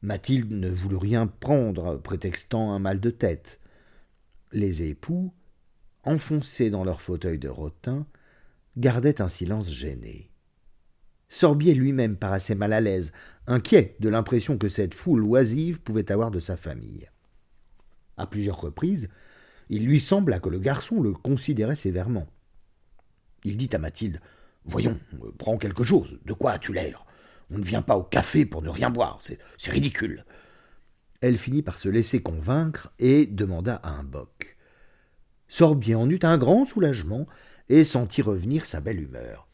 Mathilde 0.00 0.52
ne 0.52 0.70
voulut 0.70 0.96
rien 0.96 1.26
prendre, 1.26 1.96
prétextant 1.96 2.72
un 2.72 2.78
mal 2.78 3.00
de 3.00 3.10
tête. 3.10 3.60
Les 4.52 4.82
époux, 4.82 5.32
enfoncés 6.04 6.70
dans 6.70 6.84
leur 6.84 7.02
fauteuil 7.02 7.38
de 7.38 7.48
rotin, 7.48 8.06
gardaient 8.76 9.20
un 9.20 9.28
silence 9.28 9.70
gêné. 9.70 10.30
Sorbier 11.28 11.74
lui-même 11.74 12.16
paraissait 12.16 12.54
mal 12.54 12.72
à 12.72 12.80
l'aise, 12.80 13.12
inquiet 13.46 13.96
de 14.00 14.08
l'impression 14.08 14.58
que 14.58 14.68
cette 14.68 14.94
foule 14.94 15.24
oisive 15.24 15.80
pouvait 15.80 16.10
avoir 16.10 16.30
de 16.30 16.40
sa 16.40 16.56
famille. 16.56 17.08
À 18.16 18.26
plusieurs 18.26 18.60
reprises, 18.60 19.08
il 19.68 19.84
lui 19.84 20.00
sembla 20.00 20.40
que 20.40 20.48
le 20.48 20.58
garçon 20.58 21.00
le 21.02 21.12
considérait 21.12 21.76
sévèrement. 21.76 22.26
Il 23.44 23.56
dit 23.56 23.68
à 23.72 23.78
Mathilde 23.78 24.20
Voyons, 24.64 24.98
prends 25.38 25.56
quelque 25.56 25.84
chose. 25.84 26.18
De 26.26 26.32
quoi 26.32 26.52
as-tu 26.52 26.72
l'air? 26.72 27.06
On 27.50 27.58
ne 27.58 27.64
vient 27.64 27.80
pas 27.80 27.96
au 27.96 28.02
café 28.02 28.44
pour 28.44 28.60
ne 28.60 28.68
rien 28.68 28.90
boire. 28.90 29.20
C'est 29.22 29.70
ridicule. 29.70 30.24
Elle 31.20 31.38
finit 31.38 31.62
par 31.62 31.78
se 31.78 31.88
laisser 31.88 32.20
convaincre 32.20 32.92
et 32.98 33.26
demanda 33.26 33.76
à 33.76 33.90
un 33.90 34.04
boc. 34.04 34.56
Sorbier 35.48 35.94
en 35.94 36.08
eut 36.10 36.18
un 36.22 36.36
grand 36.36 36.66
soulagement 36.66 37.26
et 37.68 37.84
sentit 37.84 38.20
revenir 38.20 38.66
sa 38.66 38.80
belle 38.80 39.00
humeur. 39.00 39.47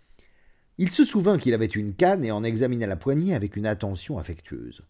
Il 0.78 0.90
se 0.90 1.04
souvint 1.04 1.38
qu'il 1.38 1.54
avait 1.54 1.66
une 1.66 1.94
canne 1.94 2.24
et 2.24 2.32
en 2.32 2.42
examina 2.42 2.86
la 2.86 2.96
poignée 2.96 3.34
avec 3.34 3.56
une 3.56 3.66
attention 3.66 4.18
affectueuse. 4.18 4.82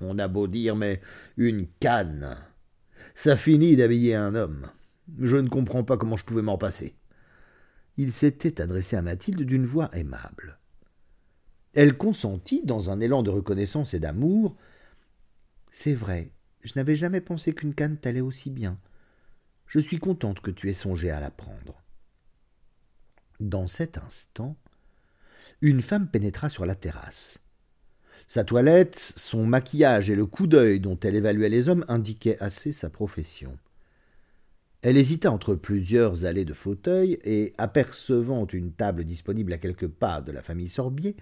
On 0.00 0.18
a 0.18 0.28
beau 0.28 0.48
dire, 0.48 0.76
mais 0.76 1.00
une 1.36 1.66
canne. 1.80 2.36
Ça 3.14 3.36
finit 3.36 3.76
d'habiller 3.76 4.14
un 4.14 4.34
homme. 4.34 4.68
Je 5.20 5.36
ne 5.36 5.48
comprends 5.48 5.84
pas 5.84 5.96
comment 5.96 6.16
je 6.16 6.24
pouvais 6.24 6.42
m'en 6.42 6.58
passer. 6.58 6.96
Il 7.96 8.12
s'était 8.12 8.60
adressé 8.60 8.96
à 8.96 9.02
Mathilde 9.02 9.42
d'une 9.42 9.64
voix 9.64 9.90
aimable. 9.94 10.58
Elle 11.74 11.96
consentit, 11.96 12.62
dans 12.64 12.90
un 12.90 13.00
élan 13.00 13.22
de 13.22 13.30
reconnaissance 13.30 13.94
et 13.94 14.00
d'amour. 14.00 14.56
C'est 15.70 15.94
vrai, 15.94 16.30
je 16.62 16.72
n'avais 16.76 16.96
jamais 16.96 17.20
pensé 17.20 17.54
qu'une 17.54 17.74
canne 17.74 17.98
t'allait 17.98 18.20
aussi 18.20 18.50
bien. 18.50 18.78
Je 19.66 19.78
suis 19.78 19.98
contente 19.98 20.40
que 20.40 20.50
tu 20.50 20.68
aies 20.70 20.74
songé 20.74 21.10
à 21.10 21.20
la 21.20 21.30
prendre. 21.30 21.82
Dans 23.40 23.66
cet 23.66 23.98
instant, 23.98 24.56
une 25.60 25.82
femme 25.82 26.08
pénétra 26.08 26.48
sur 26.48 26.64
la 26.64 26.74
terrasse. 26.74 27.38
Sa 28.28 28.44
toilette, 28.44 28.98
son 28.98 29.46
maquillage 29.46 30.10
et 30.10 30.16
le 30.16 30.26
coup 30.26 30.46
d'œil 30.46 30.80
dont 30.80 30.98
elle 31.00 31.14
évaluait 31.14 31.48
les 31.48 31.68
hommes 31.68 31.84
indiquaient 31.88 32.38
assez 32.40 32.72
sa 32.72 32.90
profession. 32.90 33.56
Elle 34.82 34.96
hésita 34.96 35.30
entre 35.30 35.54
plusieurs 35.54 36.24
allées 36.24 36.44
de 36.44 36.54
fauteuils 36.54 37.18
et, 37.24 37.54
apercevant 37.58 38.46
une 38.46 38.72
table 38.72 39.04
disponible 39.04 39.52
à 39.52 39.58
quelques 39.58 39.88
pas 39.88 40.22
de 40.22 40.32
la 40.32 40.42
famille 40.42 40.68
Sorbier, 40.68 41.16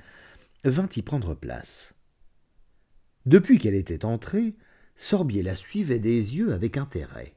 vint 0.64 0.88
y 0.96 1.03
prendre 1.03 1.35
place. 1.35 1.94
Depuis 3.27 3.59
qu'elle 3.59 3.74
était 3.74 4.05
entrée, 4.05 4.55
Sorbier 4.96 5.42
la 5.42 5.57
suivait 5.57 5.98
des 5.98 6.37
yeux 6.37 6.53
avec 6.53 6.77
intérêt. 6.77 7.35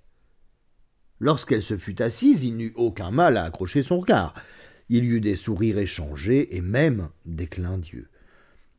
Lorsqu'elle 1.19 1.63
se 1.63 1.77
fut 1.77 2.01
assise, 2.01 2.43
il 2.43 2.57
n'eut 2.57 2.73
aucun 2.75 3.09
mal 3.09 3.37
à 3.37 3.43
accrocher 3.43 3.81
son 3.81 3.99
regard. 3.99 4.33
Il 4.89 5.03
y 5.03 5.07
eut 5.07 5.21
des 5.21 5.35
sourires 5.35 5.77
échangés 5.77 6.55
et 6.55 6.61
même 6.61 7.09
des 7.25 7.47
clins 7.47 7.77
d'yeux. 7.77 8.09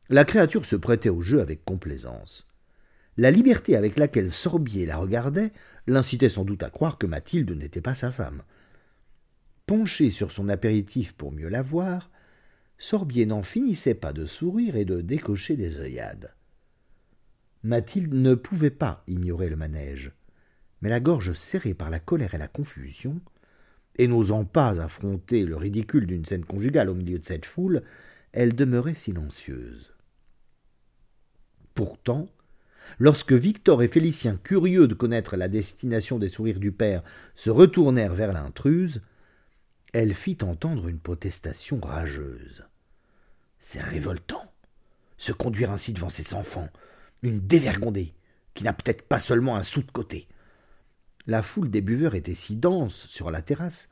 La 0.09 0.25
créature 0.25 0.65
se 0.65 0.75
prêtait 0.75 1.09
au 1.09 1.21
jeu 1.21 1.39
avec 1.39 1.63
complaisance. 1.63 2.47
La 3.17 3.31
liberté 3.31 3.75
avec 3.75 3.99
laquelle 3.99 4.31
Sorbier 4.31 4.85
la 4.85 4.97
regardait 4.97 5.51
l'incitait 5.87 6.29
sans 6.29 6.45
doute 6.45 6.63
à 6.63 6.69
croire 6.69 6.97
que 6.97 7.05
Mathilde 7.05 7.51
n'était 7.51 7.81
pas 7.81 7.95
sa 7.95 8.11
femme. 8.11 8.43
Penché 9.65 10.09
sur 10.09 10.31
son 10.31 10.49
apéritif 10.49 11.13
pour 11.13 11.31
mieux 11.31 11.49
la 11.49 11.61
voir, 11.61 12.09
Sorbier 12.77 13.25
n'en 13.25 13.43
finissait 13.43 13.93
pas 13.93 14.13
de 14.13 14.25
sourire 14.25 14.77
et 14.77 14.85
de 14.85 15.01
décocher 15.01 15.57
des 15.57 15.77
œillades. 15.77 16.33
Mathilde 17.61 18.13
ne 18.13 18.35
pouvait 18.35 18.69
pas 18.69 19.03
ignorer 19.07 19.49
le 19.49 19.57
manège, 19.57 20.13
mais 20.81 20.89
la 20.89 21.01
gorge 21.01 21.33
serrée 21.33 21.73
par 21.73 21.89
la 21.89 21.99
colère 21.99 22.33
et 22.33 22.39
la 22.39 22.47
confusion, 22.47 23.21
et 23.99 24.07
n'osant 24.07 24.45
pas 24.45 24.79
affronter 24.79 25.43
le 25.43 25.57
ridicule 25.57 26.07
d'une 26.07 26.25
scène 26.25 26.45
conjugale 26.45 26.89
au 26.89 26.95
milieu 26.95 27.19
de 27.19 27.25
cette 27.25 27.45
foule, 27.45 27.83
elle 28.31 28.55
demeurait 28.55 28.95
silencieuse. 28.95 29.93
Pourtant, 31.75 32.29
lorsque 32.97 33.33
Victor 33.33 33.83
et 33.83 33.89
Félicien, 33.89 34.39
curieux 34.41 34.87
de 34.87 34.93
connaître 34.93 35.35
la 35.35 35.49
destination 35.49 36.17
des 36.17 36.29
sourires 36.29 36.61
du 36.61 36.71
père, 36.71 37.03
se 37.35 37.49
retournèrent 37.49 38.15
vers 38.15 38.31
l'intruse, 38.31 39.01
elle 39.91 40.13
fit 40.13 40.37
entendre 40.43 40.87
une 40.87 40.99
protestation 40.99 41.81
rageuse. 41.81 42.63
C'est 43.59 43.81
révoltant. 43.81 44.53
Se 45.17 45.33
conduire 45.33 45.71
ainsi 45.71 45.91
devant 45.91 46.09
ses 46.09 46.33
enfants. 46.35 46.69
Une 47.21 47.41
dévergondée, 47.41 48.13
qui 48.53 48.63
n'a 48.63 48.71
peut-être 48.71 49.05
pas 49.09 49.19
seulement 49.19 49.57
un 49.57 49.63
sou 49.63 49.81
de 49.81 49.91
côté. 49.91 50.29
La 51.29 51.43
foule 51.43 51.69
des 51.69 51.81
buveurs 51.81 52.15
était 52.15 52.33
si 52.33 52.55
dense 52.55 53.05
sur 53.05 53.29
la 53.29 53.43
terrasse 53.43 53.89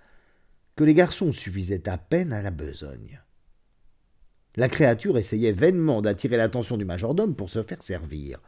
que 0.76 0.84
les 0.84 0.96
garçons 0.96 1.32
suffisaient 1.32 1.88
à 1.88 2.00
peine 2.00 2.34
à 2.34 2.42
la 2.42 2.50
besogne. 2.50 3.22
La 4.56 4.70
créature 4.70 5.20
essayait 5.20 5.52
vainement 5.52 6.02
d'attirer 6.02 6.36
l'attention 6.36 6.78
du 6.78 6.86
majordome 6.86 7.36
pour 7.36 7.52
se 7.52 7.62
faire 7.62 7.84
servir. 7.84 8.40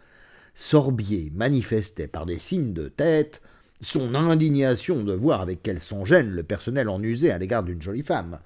Sorbier 0.55 1.31
manifestait 1.35 2.07
par 2.07 2.25
des 2.25 2.39
signes 2.39 2.73
de 2.73 2.87
tête 2.87 3.43
son 3.79 4.15
indignation 4.15 5.03
de 5.03 5.13
voir 5.13 5.41
avec 5.41 5.61
quel 5.61 5.79
son 5.81 6.03
gêne 6.03 6.31
le 6.31 6.41
personnel 6.41 6.89
en 6.89 7.03
usait 7.03 7.29
à 7.29 7.37
l'égard 7.37 7.61
d'une 7.61 7.83
jolie 7.83 8.01
femme. 8.01 8.39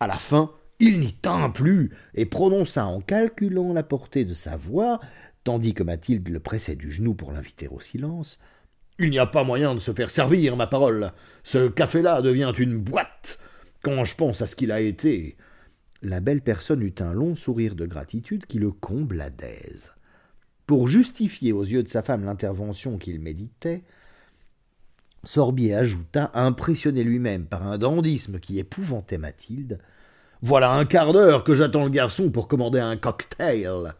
À 0.00 0.06
la 0.06 0.16
fin, 0.16 0.50
il 0.80 0.98
n'y 0.98 1.12
tint 1.12 1.50
plus 1.50 1.90
et 2.14 2.24
prononça 2.24 2.86
en 2.86 3.02
calculant 3.02 3.74
la 3.74 3.82
portée 3.82 4.24
de 4.24 4.32
sa 4.32 4.56
voix, 4.56 4.98
tandis 5.44 5.74
que 5.74 5.82
Mathilde 5.82 6.26
le 6.30 6.40
pressait 6.40 6.74
du 6.74 6.90
genou 6.90 7.12
pour 7.12 7.32
l'inviter 7.32 7.68
au 7.68 7.80
silence. 7.80 8.38
Il 8.98 9.10
n'y 9.10 9.18
a 9.18 9.26
pas 9.26 9.44
moyen 9.44 9.74
de 9.74 9.78
se 9.78 9.92
faire 9.92 10.10
servir, 10.10 10.56
ma 10.56 10.66
parole. 10.66 11.12
Ce 11.44 11.68
café-là 11.68 12.20
devient 12.20 12.52
une 12.58 12.78
boîte. 12.78 13.38
Quand 13.82 14.04
je 14.04 14.16
pense 14.16 14.42
à 14.42 14.46
ce 14.46 14.56
qu'il 14.56 14.72
a 14.72 14.80
été. 14.80 15.36
La 16.02 16.20
belle 16.20 16.40
personne 16.40 16.82
eut 16.82 16.94
un 17.00 17.12
long 17.12 17.36
sourire 17.36 17.74
de 17.74 17.86
gratitude 17.86 18.46
qui 18.46 18.58
le 18.58 18.70
combla 18.70 19.30
d'aise. 19.30 19.92
Pour 20.66 20.88
justifier 20.88 21.52
aux 21.52 21.64
yeux 21.64 21.82
de 21.82 21.88
sa 21.88 22.02
femme 22.02 22.24
l'intervention 22.24 22.98
qu'il 22.98 23.20
méditait, 23.20 23.82
Sorbier 25.24 25.74
ajouta, 25.74 26.30
impressionné 26.34 27.02
lui-même 27.02 27.46
par 27.46 27.66
un 27.66 27.78
dandisme 27.78 28.38
qui 28.38 28.58
épouvantait 28.58 29.18
Mathilde. 29.18 29.78
Voilà 30.42 30.72
un 30.72 30.84
quart 30.84 31.12
d'heure 31.12 31.42
que 31.42 31.54
j'attends 31.54 31.84
le 31.84 31.90
garçon 31.90 32.30
pour 32.30 32.48
commander 32.48 32.78
un 32.78 32.96
cocktail. 32.96 33.94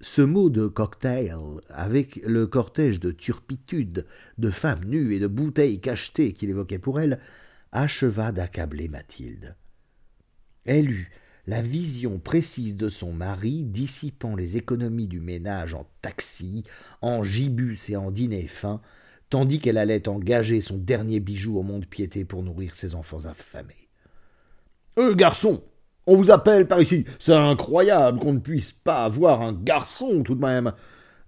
Ce 0.00 0.22
mot 0.22 0.50
de 0.50 0.66
cocktail, 0.66 1.36
avec 1.68 2.16
le 2.16 2.46
cortège 2.46 3.00
de 3.00 3.10
turpitudes, 3.10 4.06
de 4.38 4.50
femmes 4.50 4.84
nues 4.84 5.14
et 5.14 5.20
de 5.20 5.26
bouteilles 5.26 5.80
cachetées 5.80 6.32
qu'il 6.32 6.50
évoquait 6.50 6.78
pour 6.78 7.00
elle, 7.00 7.20
acheva 7.72 8.32
d'accabler 8.32 8.88
Mathilde. 8.88 9.56
Elle 10.64 10.90
eut 10.90 11.10
la 11.46 11.60
vision 11.60 12.18
précise 12.18 12.76
de 12.76 12.88
son 12.88 13.12
mari 13.12 13.64
dissipant 13.64 14.34
les 14.34 14.56
économies 14.56 15.06
du 15.06 15.20
ménage 15.20 15.74
en 15.74 15.86
taxi, 16.00 16.64
en 17.02 17.22
gibus 17.22 17.90
et 17.90 17.96
en 17.96 18.10
dîner 18.10 18.46
fin, 18.46 18.80
tandis 19.28 19.58
qu'elle 19.58 19.78
allait 19.78 20.08
engager 20.08 20.60
son 20.60 20.78
dernier 20.78 21.20
bijou 21.20 21.58
au 21.58 21.62
monde-piété 21.62 22.24
pour 22.24 22.42
nourrir 22.42 22.74
ses 22.74 22.94
enfants 22.94 23.26
affamés. 23.26 23.88
Euh, 24.98 25.14
garçon 25.14 25.62
On 26.06 26.16
vous 26.16 26.30
appelle 26.30 26.66
par 26.66 26.82
ici 26.82 27.04
C'est 27.18 27.34
incroyable 27.34 28.18
qu'on 28.18 28.34
ne 28.34 28.38
puisse 28.38 28.72
pas 28.72 29.04
avoir 29.04 29.40
un 29.40 29.52
garçon 29.52 30.22
tout 30.22 30.34
de 30.34 30.44
même 30.44 30.72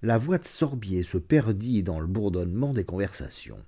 La 0.02 0.18
voix 0.18 0.38
de 0.38 0.46
Sorbier 0.46 1.02
se 1.02 1.18
perdit 1.18 1.82
dans 1.82 2.00
le 2.00 2.06
bourdonnement 2.06 2.72
des 2.72 2.84
conversations. 2.84 3.60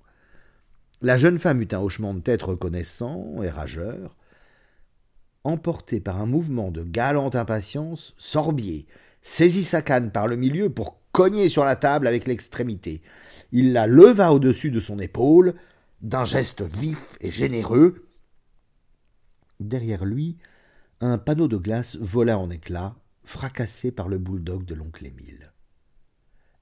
La 1.01 1.17
jeune 1.17 1.39
femme 1.39 1.61
eut 1.61 1.67
un 1.71 1.79
hochement 1.79 2.13
de 2.13 2.19
tête 2.19 2.43
reconnaissant 2.43 3.41
et 3.41 3.49
rageur, 3.49 4.17
emporté 5.45 6.01
par 6.01 6.21
un 6.21 6.25
mouvement 6.25 6.71
de 6.71 6.83
galante 6.83 7.35
impatience, 7.35 8.13
Sorbier 8.17 8.85
saisit 9.21 9.63
sa 9.63 9.81
canne 9.81 10.11
par 10.11 10.27
le 10.27 10.35
milieu 10.35 10.69
pour 10.69 10.99
cogner 11.11 11.49
sur 11.49 11.63
la 11.63 11.75
table 11.75 12.07
avec 12.07 12.27
l'extrémité. 12.27 13.01
Il 13.51 13.73
la 13.73 13.87
leva 13.87 14.33
au-dessus 14.33 14.71
de 14.71 14.79
son 14.79 14.99
épaule, 14.99 15.55
d'un 16.01 16.25
geste 16.25 16.61
vif 16.61 17.17
et 17.21 17.31
généreux. 17.31 18.05
Derrière 19.59 20.05
lui, 20.05 20.37
un 21.01 21.17
panneau 21.17 21.47
de 21.47 21.57
glace 21.57 21.95
vola 21.95 22.37
en 22.37 22.49
éclats, 22.49 22.95
fracassé 23.23 23.91
par 23.91 24.09
le 24.09 24.17
bouledogue 24.17 24.65
de 24.65 24.75
l'oncle 24.75 25.05
Émile. 25.05 25.53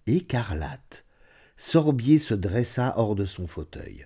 Écarlate, 0.06 1.06
Sorbier 1.58 2.20
se 2.20 2.36
dressa 2.36 2.94
hors 2.98 3.16
de 3.16 3.26
son 3.26 3.48
fauteuil. 3.48 4.06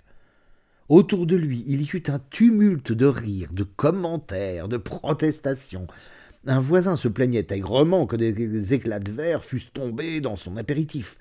Autour 0.87 1.25
de 1.25 1.35
lui, 1.35 1.63
il 1.67 1.81
y 1.81 1.89
eut 1.93 2.03
un 2.07 2.19
tumulte 2.19 2.91
de 2.91 3.05
rires, 3.05 3.53
de 3.53 3.63
commentaires, 3.63 4.67
de 4.67 4.77
protestations. 4.77 5.87
Un 6.47 6.59
voisin 6.59 6.95
se 6.95 7.07
plaignait 7.07 7.47
aigrement 7.49 8.07
que 8.07 8.15
des 8.15 8.73
éclats 8.73 8.99
de 8.99 9.11
verre 9.11 9.43
fussent 9.43 9.73
tombés 9.73 10.21
dans 10.21 10.37
son 10.37 10.57
apéritif. 10.57 11.17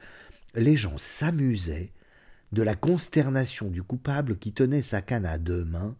Les 0.54 0.76
gens 0.76 0.98
s'amusaient 0.98 1.92
de 2.52 2.62
la 2.62 2.74
consternation 2.74 3.68
du 3.68 3.82
coupable 3.82 4.38
qui 4.38 4.52
tenait 4.52 4.82
sa 4.82 5.02
canne 5.02 5.26
à 5.26 5.38
deux 5.38 5.64
mains, 5.64 5.96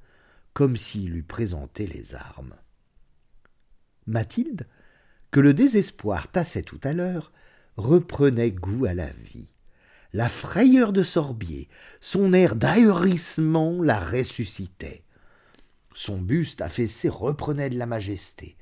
comme 0.52 0.76
s'il 0.76 1.16
eût 1.16 1.22
présenté 1.22 1.86
les 1.86 2.14
armes. 2.14 2.54
Mathilde, 4.10 4.66
que 5.30 5.40
le 5.40 5.54
désespoir 5.54 6.28
tassait 6.28 6.62
tout 6.62 6.80
à 6.82 6.92
l'heure, 6.92 7.32
reprenait 7.76 8.50
goût 8.50 8.84
à 8.84 8.94
la 8.94 9.10
vie. 9.10 9.48
La 10.12 10.28
frayeur 10.28 10.92
de 10.92 11.02
Sorbier, 11.02 11.68
son 12.00 12.32
air 12.32 12.56
d'ahurissement 12.56 13.80
la 13.82 14.00
ressuscitait. 14.00 15.04
Son 15.94 16.18
buste 16.18 16.60
affaissé 16.60 17.08
reprenait 17.08 17.70
de 17.70 17.78
la 17.78 17.86
majesté. 17.86 18.56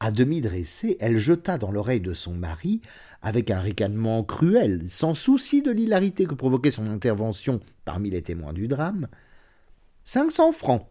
À 0.00 0.10
demi 0.10 0.40
dressée, 0.40 0.96
elle 0.98 1.18
jeta 1.18 1.58
dans 1.58 1.70
l'oreille 1.70 2.00
de 2.00 2.14
son 2.14 2.34
mari, 2.34 2.80
avec 3.22 3.52
un 3.52 3.60
ricanement 3.60 4.24
cruel, 4.24 4.86
sans 4.88 5.14
souci 5.14 5.62
de 5.62 5.70
l'hilarité 5.70 6.26
que 6.26 6.34
provoquait 6.34 6.72
son 6.72 6.88
intervention 6.88 7.60
parmi 7.84 8.10
les 8.10 8.22
témoins 8.22 8.52
du 8.52 8.66
drame. 8.66 9.06
Cinq 10.04 10.32
cents 10.32 10.50
francs. 10.50 10.88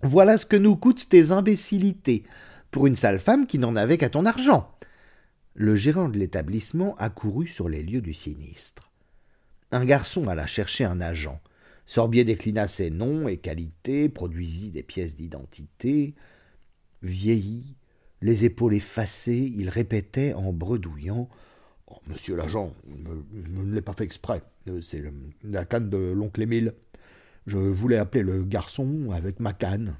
Voilà 0.00 0.38
ce 0.38 0.46
que 0.46 0.56
nous 0.56 0.76
coûtent 0.76 1.10
tes 1.10 1.30
imbécilités, 1.30 2.24
pour 2.72 2.86
une 2.86 2.96
sale 2.96 3.20
femme 3.20 3.46
qui 3.46 3.58
n'en 3.58 3.76
avait 3.76 3.98
qu'à 3.98 4.08
ton 4.08 4.26
argent. 4.26 4.68
Le 5.54 5.76
gérant 5.76 6.08
de 6.08 6.18
l'établissement 6.18 6.96
accourut 6.96 7.46
sur 7.46 7.68
les 7.68 7.82
lieux 7.82 8.00
du 8.00 8.14
sinistre. 8.14 8.90
Un 9.70 9.84
garçon 9.84 10.26
alla 10.26 10.46
chercher 10.46 10.84
un 10.84 11.00
agent. 11.00 11.40
Sorbier 11.86 12.24
déclina 12.24 12.68
ses 12.68 12.90
noms 12.90 13.28
et 13.28 13.36
qualités, 13.36 14.08
produisit 14.08 14.70
des 14.70 14.82
pièces 14.82 15.14
d'identité. 15.14 16.14
Vieilli, 17.02 17.76
les 18.22 18.46
épaules 18.46 18.74
effacées, 18.74 19.52
il 19.54 19.68
répétait 19.68 20.32
en 20.32 20.52
bredouillant 20.52 21.28
oh, 21.88 21.98
Monsieur 22.06 22.36
l'agent, 22.36 22.72
je 22.88 23.50
ne 23.50 23.74
l'ai 23.74 23.82
pas 23.82 23.92
fait 23.92 24.04
exprès. 24.04 24.42
C'est 24.80 25.02
la 25.44 25.66
canne 25.66 25.90
de 25.90 25.98
l'oncle 25.98 26.40
Émile. 26.40 26.72
Je 27.46 27.58
voulais 27.58 27.98
appeler 27.98 28.22
le 28.22 28.44
garçon 28.44 29.10
avec 29.12 29.40
ma 29.40 29.52
canne. 29.52 29.94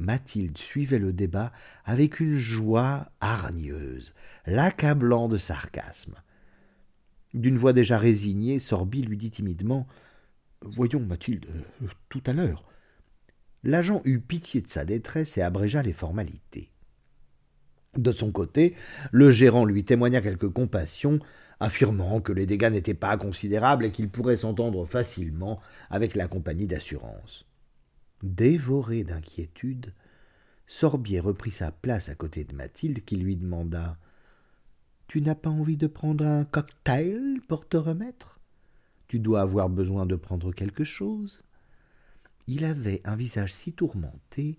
Mathilde 0.00 0.58
suivait 0.58 0.98
le 0.98 1.12
débat 1.12 1.52
avec 1.84 2.20
une 2.20 2.38
joie 2.38 3.10
hargneuse, 3.20 4.14
l'accablant 4.46 5.28
de 5.28 5.38
sarcasme. 5.38 6.14
D'une 7.34 7.58
voix 7.58 7.72
déjà 7.72 7.98
résignée, 7.98 8.58
Sorby 8.58 9.02
lui 9.02 9.16
dit 9.16 9.30
timidement 9.30 9.86
Voyons, 10.62 11.00
Mathilde, 11.00 11.46
euh, 11.82 11.86
tout 12.08 12.22
à 12.26 12.32
l'heure. 12.32 12.64
L'agent 13.62 14.00
eut 14.04 14.20
pitié 14.20 14.60
de 14.60 14.68
sa 14.68 14.84
détresse 14.84 15.38
et 15.38 15.42
abrégea 15.42 15.82
les 15.82 15.92
formalités. 15.92 16.70
De 17.96 18.12
son 18.12 18.30
côté, 18.30 18.74
le 19.10 19.30
gérant 19.30 19.64
lui 19.64 19.84
témoigna 19.84 20.20
quelque 20.20 20.46
compassion, 20.46 21.18
affirmant 21.60 22.20
que 22.20 22.32
les 22.32 22.46
dégâts 22.46 22.70
n'étaient 22.70 22.94
pas 22.94 23.16
considérables 23.16 23.84
et 23.84 23.92
qu'il 23.92 24.08
pourrait 24.08 24.36
s'entendre 24.36 24.86
facilement 24.86 25.60
avec 25.90 26.14
la 26.14 26.26
compagnie 26.26 26.66
d'assurance. 26.66 27.49
Dévoré 28.22 29.02
d'inquiétude, 29.02 29.94
Sorbier 30.66 31.20
reprit 31.20 31.50
sa 31.50 31.72
place 31.72 32.08
à 32.10 32.14
côté 32.14 32.44
de 32.44 32.54
Mathilde 32.54 33.04
qui 33.04 33.16
lui 33.16 33.36
demanda 33.36 33.96
Tu 35.06 35.22
n'as 35.22 35.34
pas 35.34 35.50
envie 35.50 35.78
de 35.78 35.86
prendre 35.86 36.26
un 36.26 36.44
cocktail 36.44 37.40
pour 37.48 37.66
te 37.66 37.76
remettre? 37.76 38.38
Tu 39.08 39.18
dois 39.18 39.40
avoir 39.40 39.68
besoin 39.68 40.06
de 40.06 40.16
prendre 40.16 40.52
quelque 40.52 40.84
chose. 40.84 41.42
Il 42.46 42.64
avait 42.64 43.00
un 43.04 43.16
visage 43.16 43.52
si 43.52 43.72
tourmenté, 43.72 44.58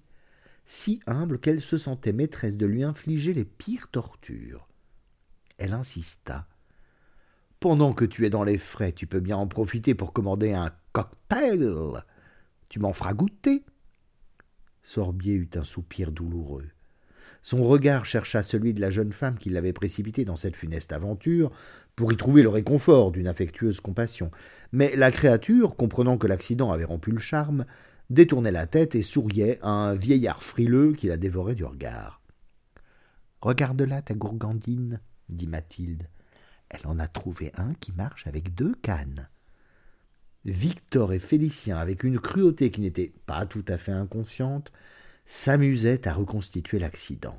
si 0.66 1.00
humble 1.06 1.40
qu'elle 1.40 1.62
se 1.62 1.78
sentait 1.78 2.14
maîtresse 2.14 2.58
de 2.58 2.66
lui 2.66 2.84
infliger 2.84 3.34
les 3.34 3.46
pires 3.46 3.90
tortures. 3.90 4.68
Elle 5.58 5.74
insista. 5.74 6.48
Pendant 7.60 7.94
que 7.94 8.06
tu 8.06 8.26
es 8.26 8.32
dans 8.32 8.44
les 8.44 8.58
frais, 8.58 8.92
tu 8.92 9.06
peux 9.06 9.20
bien 9.20 9.38
en 9.38 9.48
profiter 9.48 9.94
pour 9.94 10.14
commander 10.14 10.52
un 10.52 10.74
cocktail. 10.94 12.04
Tu 12.72 12.80
m'en 12.80 12.94
feras 12.94 13.14
goûter. 13.14 13.66
Sorbier 14.82 15.34
eut 15.34 15.50
un 15.56 15.66
soupir 15.66 16.14
douloureux. 16.14 16.70
Son 17.44 17.66
regard 17.66 18.06
chercha 18.06 18.44
celui 18.44 18.74
de 18.74 18.80
la 18.80 18.90
jeune 18.90 19.12
femme 19.12 19.38
qui 19.38 19.50
l'avait 19.50 19.74
précipité 19.74 20.24
dans 20.24 20.38
cette 20.38 20.56
funeste 20.56 20.94
aventure, 20.94 21.52
pour 21.98 22.14
y 22.14 22.16
trouver 22.16 22.44
le 22.44 22.48
réconfort 22.48 23.12
d'une 23.12 23.28
affectueuse 23.28 23.82
compassion. 23.82 24.32
Mais 24.72 24.96
la 24.96 25.12
créature, 25.12 25.76
comprenant 25.76 26.18
que 26.18 26.28
l'accident 26.28 26.72
avait 26.72 26.86
rompu 26.86 27.12
le 27.12 27.20
charme, 27.20 27.66
détournait 28.10 28.52
la 28.52 28.68
tête 28.68 28.96
et 28.96 29.02
souriait 29.02 29.60
à 29.62 29.72
un 29.72 29.94
vieillard 29.94 30.42
frileux 30.42 30.94
qui 30.94 31.08
la 31.08 31.18
dévorait 31.18 31.56
du 31.56 31.66
regard. 31.66 32.22
Regarde-la, 33.42 34.02
ta 34.02 34.14
gourgandine, 34.14 35.02
dit 35.28 35.48
Mathilde. 35.48 36.08
Elle 36.70 36.88
en 36.88 37.00
a 37.00 37.10
trouvé 37.10 37.52
un 37.58 37.74
qui 37.74 37.92
marche 37.92 38.28
avec 38.28 38.56
deux 38.56 38.76
cannes. 38.76 39.28
Victor 40.46 41.14
et 41.14 41.20
Félicien, 41.20 41.78
avec 41.78 42.04
une 42.04 42.20
cruauté 42.20 42.72
qui 42.72 42.82
n'était 42.82 43.14
pas 43.26 43.46
tout 43.46 43.66
à 43.68 43.78
fait 43.78 43.92
inconsciente, 43.92 44.72
s'amusaient 45.26 46.08
à 46.08 46.14
reconstituer 46.14 46.80
l'accident. 46.80 47.38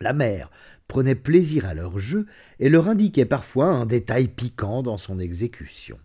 La 0.00 0.12
mère 0.12 0.50
prenait 0.88 1.14
plaisir 1.14 1.66
à 1.66 1.74
leur 1.74 1.98
jeu 2.00 2.26
et 2.58 2.68
leur 2.68 2.88
indiquait 2.88 3.26
parfois 3.26 3.66
un 3.66 3.86
détail 3.86 4.28
piquant 4.28 4.82
dans 4.82 4.98
son 4.98 5.20
exécution. 5.20 5.98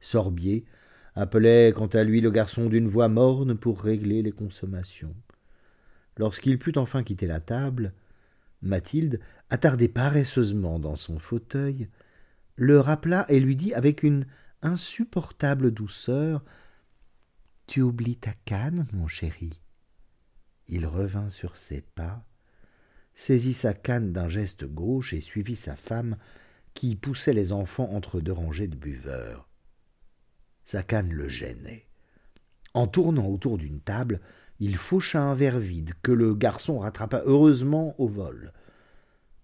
Sorbier 0.00 0.64
appelait 1.14 1.72
quant 1.74 1.86
à 1.86 2.04
lui 2.04 2.20
le 2.20 2.30
garçon 2.30 2.68
d'une 2.68 2.88
voix 2.88 3.08
morne 3.08 3.56
pour 3.56 3.82
régler 3.82 4.22
les 4.22 4.32
consommations. 4.32 5.14
Lorsqu'il 6.16 6.58
put 6.58 6.78
enfin 6.78 7.02
quitter 7.02 7.26
la 7.26 7.40
table, 7.40 7.92
Mathilde, 8.62 9.20
attardée 9.50 9.88
paresseusement 9.88 10.78
dans 10.78 10.96
son 10.96 11.18
fauteuil, 11.18 11.88
le 12.56 12.80
rappela 12.80 13.24
et 13.28 13.38
lui 13.38 13.54
dit 13.54 13.72
avec 13.74 14.02
une 14.02 14.26
insupportable 14.62 15.70
douceur 15.70 16.44
Tu 17.66 17.82
oublies 17.82 18.16
ta 18.16 18.32
canne, 18.44 18.86
mon 18.92 19.06
chéri. 19.06 19.60
Il 20.66 20.86
revint 20.86 21.30
sur 21.30 21.56
ses 21.56 21.80
pas, 21.80 22.24
saisit 23.14 23.54
sa 23.54 23.74
canne 23.74 24.12
d'un 24.12 24.28
geste 24.28 24.64
gauche 24.64 25.12
et 25.12 25.20
suivit 25.20 25.56
sa 25.56 25.76
femme 25.76 26.16
qui 26.74 26.94
poussait 26.94 27.32
les 27.32 27.52
enfants 27.52 27.90
entre 27.92 28.20
deux 28.20 28.32
rangées 28.32 28.68
de 28.68 28.76
buveurs. 28.76 29.48
Sa 30.64 30.82
canne 30.82 31.12
le 31.12 31.28
gênait. 31.28 31.88
En 32.74 32.86
tournant 32.86 33.26
autour 33.26 33.58
d'une 33.58 33.80
table, 33.80 34.20
il 34.60 34.76
faucha 34.76 35.22
un 35.22 35.34
verre 35.34 35.58
vide 35.58 35.94
que 36.02 36.12
le 36.12 36.34
garçon 36.34 36.78
rattrapa 36.78 37.22
heureusement 37.24 37.98
au 37.98 38.06
vol 38.06 38.52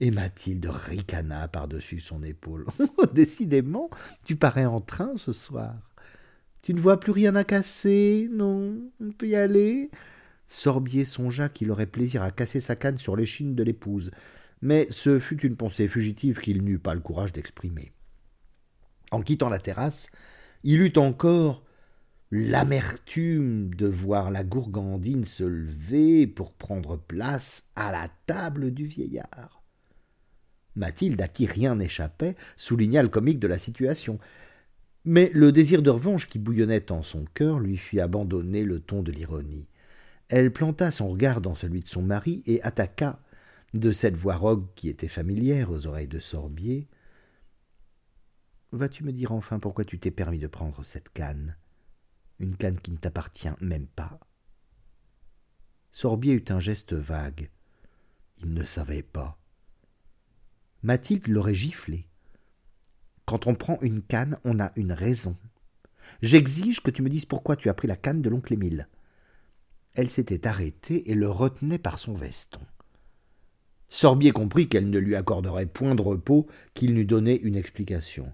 et 0.01 0.11
Mathilde 0.11 0.67
ricana 0.67 1.49
par-dessus 1.49 2.01
son 2.01 2.23
épaule. 2.23 2.67
Décidément, 3.13 3.91
tu 4.25 4.37
parais 4.37 4.65
en 4.65 4.81
train 4.81 5.17
ce 5.17 5.33
soir. 5.33 5.75
Tu 6.63 6.75
ne 6.75 6.81
vois 6.81 6.99
plus 6.99 7.13
rien 7.13 7.35
à 7.37 7.45
casser, 7.45 8.29
non? 8.33 8.91
On 9.01 9.13
peut 9.13 9.29
y 9.29 9.37
aller? 9.37 9.91
Sorbier 10.49 11.05
songea 11.05 11.49
qu'il 11.49 11.71
aurait 11.71 11.87
plaisir 11.87 12.23
à 12.23 12.31
casser 12.31 12.61
sa 12.61 12.77
canne 12.77 12.99
sur 12.99 13.17
l'échine 13.17 13.55
de 13.55 13.63
l'épouse, 13.63 14.11
mais 14.63 14.87
ce 14.91 15.19
fut 15.19 15.41
une 15.43 15.57
pensée 15.57 15.89
fugitive 15.89 16.41
qu'il 16.41 16.65
n'eut 16.65 16.79
pas 16.79 16.95
le 16.95 17.01
courage 17.01 17.33
d'exprimer. 17.33 17.93
En 19.11 19.23
quittant 19.23 19.49
la 19.49 19.59
terrasse, 19.59 20.09
il 20.63 20.81
eut 20.81 20.97
encore 20.97 21.65
l'amertume 22.31 23.75
de 23.75 23.87
voir 23.87 24.31
la 24.31 24.43
gourgandine 24.43 25.25
se 25.25 25.45
lever 25.45 26.27
pour 26.27 26.53
prendre 26.53 26.97
place 26.97 27.71
à 27.77 27.93
la 27.93 28.09
table 28.27 28.73
du 28.73 28.87
vieillard. 28.87 29.64
Mathilde, 30.77 31.21
à 31.21 31.29
qui 31.29 31.47
rien 31.47 31.77
n'échappait, 31.77 32.37
souligna 32.57 33.03
le 33.03 33.09
comique 33.09 33.39
de 33.39 33.47
la 33.47 33.59
situation. 33.59 34.19
Mais 35.05 35.31
le 35.35 35.53
désir 35.53 35.83
de 35.83 35.91
revanche 35.91 36.29
qui 36.29 36.39
bouillonnait 36.39 36.91
en 36.91 37.03
son 37.03 37.25
cœur 37.35 37.59
lui 37.59 37.77
fit 37.77 38.01
abandonner 38.01 38.65
le 38.65 38.81
ton 38.81 39.03
de 39.03 39.13
l'ironie. 39.13 39.69
Elle 40.29 40.53
planta 40.53 40.91
son 40.91 41.09
regard 41.09 41.41
dans 41.41 41.55
celui 41.55 41.83
de 41.83 41.89
son 41.89 42.03
mari 42.03 42.43
et 42.47 42.63
attaqua, 42.63 43.21
de 43.75 43.93
cette 43.93 44.17
voix 44.17 44.37
rogue 44.37 44.67
qui 44.75 44.89
était 44.89 45.09
familière 45.09 45.71
aux 45.71 45.87
oreilles 45.87 46.09
de 46.09 46.21
Sorbier. 46.21 46.89
Vas-tu 48.73 49.05
me 49.05 49.13
dire 49.13 49.33
enfin 49.33 49.59
pourquoi 49.59 49.85
tu 49.85 49.99
t'es 49.99 50.11
permis 50.11 50.39
de 50.39 50.47
prendre 50.47 50.85
cette 50.85 51.11
canne? 51.11 51.57
Une 52.41 52.57
canne 52.57 52.79
qui 52.79 52.91
ne 52.91 52.97
t'appartient 52.97 53.49
même 53.61 53.87
pas. 53.87 54.19
Sorbier 55.93 56.35
eut 56.35 56.45
un 56.49 56.61
geste 56.61 56.93
vague. 56.93 57.51
Il 58.43 58.55
ne 58.55 58.65
savait 58.65 59.05
pas. 59.05 59.39
Mathilde 60.85 61.29
l'aurait 61.29 61.55
giflé. 61.55 62.07
Quand 63.25 63.47
on 63.47 63.55
prend 63.55 63.79
une 63.81 64.03
canne, 64.03 64.37
on 64.45 64.61
a 64.61 64.71
une 64.77 64.93
raison. 64.93 65.35
J'exige 66.21 66.83
que 66.83 66.91
tu 66.91 67.01
me 67.01 67.09
dises 67.09 67.25
pourquoi 67.25 67.57
tu 67.57 67.71
as 67.71 67.75
pris 67.75 67.89
la 67.89 67.97
canne 67.97 68.21
de 68.21 68.29
l'oncle 68.29 68.53
Émile. 68.53 68.89
Elle 69.95 70.11
s'était 70.11 70.47
arrêtée 70.47 71.11
et 71.11 71.15
le 71.15 71.31
retenait 71.31 71.79
par 71.79 71.99
son 71.99 72.13
veston. 72.15 72.61
Sorbier 73.89 74.33
comprit 74.33 74.69
qu'elle 74.69 74.91
ne 74.91 74.99
lui 74.99 75.17
accorderait 75.17 75.65
point 75.65 75.95
de 75.95 76.03
repos 76.03 76.47
qu'il 76.75 76.93
n'eût 76.93 77.07
donné 77.07 77.41
une 77.41 77.57
explication. 77.57 78.31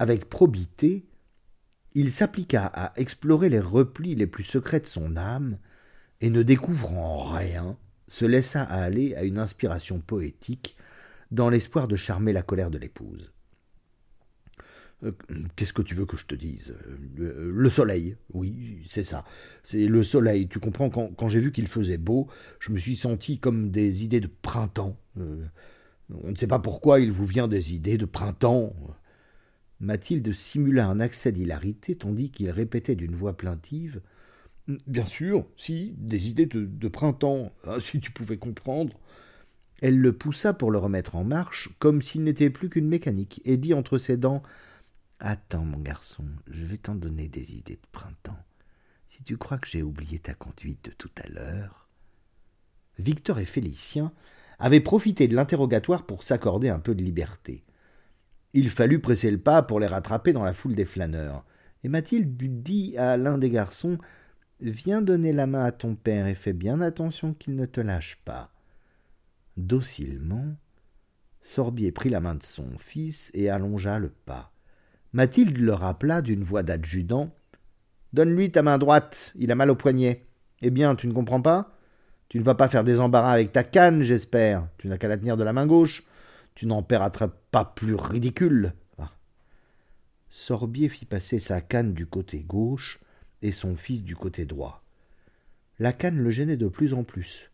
Avec 0.00 0.28
probité, 0.28 1.06
il 1.94 2.10
s'appliqua 2.10 2.66
à 2.66 2.92
explorer 2.96 3.50
les 3.50 3.60
replis 3.60 4.16
les 4.16 4.26
plus 4.26 4.44
secrets 4.44 4.80
de 4.80 4.86
son 4.88 5.16
âme, 5.16 5.58
et 6.20 6.30
ne 6.30 6.42
découvrant 6.42 7.22
rien, 7.22 7.78
se 8.08 8.24
laissa 8.24 8.62
aller 8.62 9.14
à 9.14 9.22
une 9.22 9.38
inspiration 9.38 10.00
poétique, 10.00 10.76
dans 11.30 11.48
l'espoir 11.48 11.88
de 11.88 11.96
charmer 11.96 12.32
la 12.32 12.42
colère 12.42 12.70
de 12.70 12.78
l'épouse. 12.78 13.32
Euh, 15.04 15.12
qu'est-ce 15.56 15.72
que 15.72 15.82
tu 15.82 15.94
veux 15.94 16.06
que 16.06 16.16
je 16.16 16.26
te 16.26 16.34
dise? 16.34 16.74
Le, 17.16 17.68
soleil, 17.68 18.16
oui, 18.32 18.86
c'est 18.88 19.04
ça. 19.04 19.24
C'est 19.64 19.86
le 19.86 20.02
soleil. 20.02 20.48
Tu 20.48 20.58
comprends, 20.58 20.88
quand, 20.90 21.28
j'ai 21.28 21.40
vu 21.40 21.52
qu'il 21.52 21.66
faisait 21.66 21.98
beau, 21.98 22.28
je 22.60 22.72
me 22.72 22.78
suis 22.78 22.96
senti 22.96 23.38
comme 23.38 23.70
des 23.70 24.04
idées 24.04 24.20
de 24.20 24.30
printemps. 24.42 24.96
Euh, 25.18 25.44
on 26.10 26.30
ne 26.30 26.36
sait 26.36 26.46
pas 26.46 26.58
pourquoi 26.58 27.00
il 27.00 27.12
vous 27.12 27.26
vient 27.26 27.48
des 27.48 27.74
idées 27.74 27.98
de 27.98 28.06
printemps. 28.06 28.74
Mathilde 29.80 30.32
simula 30.32 30.86
un 30.86 31.00
accès 31.00 31.32
d'hilarité 31.32 31.96
tandis 31.96 32.30
qu'il 32.30 32.50
répétait 32.50 32.94
d'une 32.94 33.14
voix 33.14 33.36
plaintive 33.36 34.00
Bien 34.86 35.06
sûr, 35.06 35.46
si, 35.56 35.94
des 35.96 36.28
idées 36.28 36.46
de, 36.46 36.88
printemps, 36.88 37.52
ah, 37.64 37.76
si 37.80 38.00
tu 38.00 38.10
pouvais 38.10 38.36
comprendre. 38.36 38.98
Elle 39.82 39.98
le 39.98 40.12
poussa 40.12 40.54
pour 40.54 40.70
le 40.70 40.78
remettre 40.78 41.16
en 41.16 41.24
marche, 41.24 41.70
comme 41.78 42.00
s'il 42.02 42.24
n'était 42.24 42.50
plus 42.50 42.70
qu'une 42.70 42.88
mécanique, 42.88 43.42
et 43.44 43.56
dit 43.56 43.74
entre 43.74 43.98
ses 43.98 44.16
dents 44.16 44.42
Attends, 45.18 45.64
mon 45.64 45.78
garçon, 45.78 46.24
je 46.46 46.64
vais 46.64 46.76
t'en 46.76 46.94
donner 46.94 47.28
des 47.28 47.54
idées 47.56 47.76
de 47.76 47.88
printemps. 47.92 48.38
Si 49.08 49.22
tu 49.22 49.36
crois 49.36 49.58
que 49.58 49.68
j'ai 49.68 49.82
oublié 49.82 50.18
ta 50.18 50.34
conduite 50.34 50.84
de 50.84 50.90
tout 50.90 51.10
à 51.22 51.28
l'heure. 51.28 51.88
Victor 52.98 53.38
et 53.38 53.44
Félicien 53.44 54.12
avaient 54.58 54.80
profité 54.80 55.28
de 55.28 55.34
l'interrogatoire 55.34 56.06
pour 56.06 56.24
s'accorder 56.24 56.68
un 56.68 56.78
peu 56.78 56.94
de 56.94 57.02
liberté. 57.02 57.64
Il 58.54 58.70
fallut 58.70 59.00
presser 59.00 59.30
le 59.30 59.38
pas 59.38 59.62
pour 59.62 59.80
les 59.80 59.86
rattraper 59.86 60.32
dans 60.32 60.44
la 60.44 60.54
foule 60.54 60.74
des 60.74 60.86
flâneurs. 60.86 61.44
Et 61.84 61.88
Mathilde 61.88 62.36
dit 62.36 62.96
à 62.96 63.16
l'un 63.16 63.38
des 63.38 63.50
garçons 63.50 63.98
Viens 64.60 65.02
donner 65.02 65.32
la 65.32 65.46
main 65.46 65.64
à 65.64 65.72
ton 65.72 65.94
père 65.94 66.26
et 66.26 66.34
fais 66.34 66.54
bien 66.54 66.80
attention 66.80 67.34
qu'il 67.34 67.56
ne 67.56 67.66
te 67.66 67.80
lâche 67.80 68.16
pas. 68.24 68.50
Docilement, 69.56 70.56
Sorbier 71.40 71.92
prit 71.92 72.10
la 72.10 72.20
main 72.20 72.34
de 72.34 72.42
son 72.42 72.76
fils 72.76 73.30
et 73.34 73.48
allongea 73.48 73.98
le 73.98 74.10
pas. 74.10 74.52
Mathilde 75.12 75.58
le 75.58 75.72
rappela 75.72 76.20
d'une 76.20 76.42
voix 76.42 76.62
d'adjudant. 76.62 77.34
Donne-lui 78.12 78.50
ta 78.50 78.62
main 78.62 78.78
droite, 78.78 79.32
il 79.36 79.50
a 79.50 79.54
mal 79.54 79.70
au 79.70 79.74
poignet. 79.76 80.26
Eh 80.60 80.70
bien, 80.70 80.94
tu 80.94 81.06
ne 81.06 81.12
comprends 81.12 81.40
pas? 81.40 81.72
Tu 82.28 82.38
ne 82.38 82.42
vas 82.42 82.54
pas 82.54 82.68
faire 82.68 82.84
des 82.84 83.00
embarras 83.00 83.32
avec 83.32 83.52
ta 83.52 83.62
canne, 83.62 84.02
j'espère. 84.02 84.68
Tu 84.78 84.88
n'as 84.88 84.98
qu'à 84.98 85.08
la 85.08 85.16
tenir 85.16 85.36
de 85.36 85.44
la 85.44 85.52
main 85.52 85.66
gauche. 85.66 86.02
Tu 86.54 86.66
n'en 86.66 86.82
paieras 86.82 87.10
pas 87.50 87.64
plus 87.64 87.94
ridicule. 87.94 88.72
Ah. 88.98 89.10
Sorbier 90.28 90.88
fit 90.88 91.06
passer 91.06 91.38
sa 91.38 91.60
canne 91.60 91.94
du 91.94 92.06
côté 92.06 92.42
gauche 92.42 93.00
et 93.40 93.52
son 93.52 93.76
fils 93.76 94.02
du 94.02 94.16
côté 94.16 94.44
droit. 94.44 94.82
La 95.78 95.92
canne 95.92 96.18
le 96.18 96.30
gênait 96.30 96.56
de 96.56 96.68
plus 96.68 96.92
en 96.94 97.04
plus. 97.04 97.50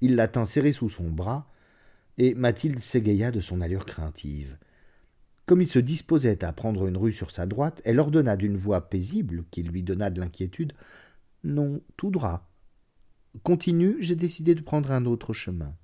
Il 0.00 0.16
la 0.16 0.28
tint 0.28 0.46
serrée 0.46 0.72
sous 0.72 0.88
son 0.88 1.10
bras, 1.10 1.50
et 2.18 2.34
Mathilde 2.34 2.80
s'égaya 2.80 3.30
de 3.30 3.40
son 3.40 3.60
allure 3.60 3.86
craintive. 3.86 4.56
Comme 5.46 5.62
il 5.62 5.68
se 5.68 5.78
disposait 5.78 6.44
à 6.44 6.52
prendre 6.52 6.86
une 6.86 6.96
rue 6.96 7.12
sur 7.12 7.30
sa 7.30 7.46
droite, 7.46 7.80
elle 7.84 8.00
ordonna 8.00 8.36
d'une 8.36 8.56
voix 8.56 8.88
paisible, 8.88 9.44
qui 9.50 9.62
lui 9.62 9.82
donna 9.82 10.10
de 10.10 10.20
l'inquiétude. 10.20 10.74
Non, 11.44 11.80
tout 11.96 12.10
droit. 12.10 12.50
Continue, 13.42 13.96
j'ai 14.00 14.16
décidé 14.16 14.54
de 14.54 14.60
prendre 14.60 14.90
un 14.90 15.06
autre 15.06 15.32
chemin. 15.32 15.74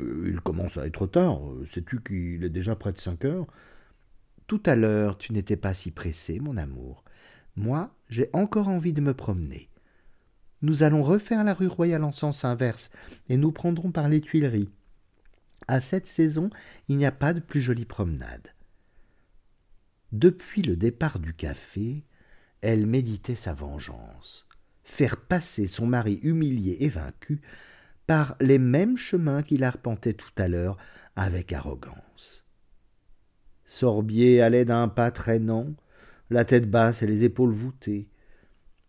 Euh, 0.00 0.28
il 0.28 0.40
commence 0.40 0.76
à 0.76 0.86
être 0.86 1.06
tard. 1.06 1.40
Sais-tu 1.70 2.00
qu'il 2.02 2.42
est 2.42 2.50
déjà 2.50 2.74
près 2.74 2.92
de 2.92 2.98
cinq 2.98 3.24
heures? 3.24 3.46
Tout 4.46 4.62
à 4.66 4.74
l'heure, 4.74 5.18
tu 5.18 5.32
n'étais 5.32 5.56
pas 5.56 5.74
si 5.74 5.90
pressé, 5.90 6.40
mon 6.40 6.56
amour. 6.56 7.04
Moi, 7.54 7.94
j'ai 8.08 8.28
encore 8.32 8.68
envie 8.68 8.92
de 8.92 9.00
me 9.00 9.14
promener. 9.14 9.68
Nous 10.62 10.82
allons 10.82 11.02
refaire 11.02 11.44
la 11.44 11.54
rue 11.54 11.66
Royale 11.66 12.04
en 12.04 12.12
sens 12.12 12.44
inverse, 12.44 12.90
et 13.28 13.36
nous 13.36 13.52
prendrons 13.52 13.90
par 13.90 14.08
les 14.08 14.20
Tuileries. 14.20 14.70
À 15.68 15.80
cette 15.80 16.06
saison, 16.06 16.50
il 16.88 16.96
n'y 16.96 17.06
a 17.06 17.12
pas 17.12 17.34
de 17.34 17.40
plus 17.40 17.60
jolie 17.60 17.84
promenade. 17.84 18.48
Depuis 20.12 20.62
le 20.62 20.76
départ 20.76 21.18
du 21.18 21.34
café, 21.34 22.04
elle 22.60 22.86
méditait 22.86 23.34
sa 23.34 23.54
vengeance. 23.54 24.46
Faire 24.84 25.16
passer 25.16 25.66
son 25.66 25.86
mari 25.86 26.20
humilié 26.22 26.76
et 26.80 26.88
vaincu 26.88 27.40
par 28.06 28.36
les 28.40 28.58
mêmes 28.58 28.96
chemins 28.96 29.42
qu'il 29.42 29.64
arpentait 29.64 30.12
tout 30.12 30.32
à 30.36 30.48
l'heure 30.48 30.76
avec 31.16 31.52
arrogance. 31.52 32.44
Sorbier 33.64 34.42
allait 34.42 34.66
d'un 34.66 34.88
pas 34.88 35.10
traînant, 35.10 35.74
la 36.30 36.44
tête 36.44 36.70
basse 36.70 37.02
et 37.02 37.06
les 37.06 37.24
épaules 37.24 37.52
voûtées. 37.52 38.08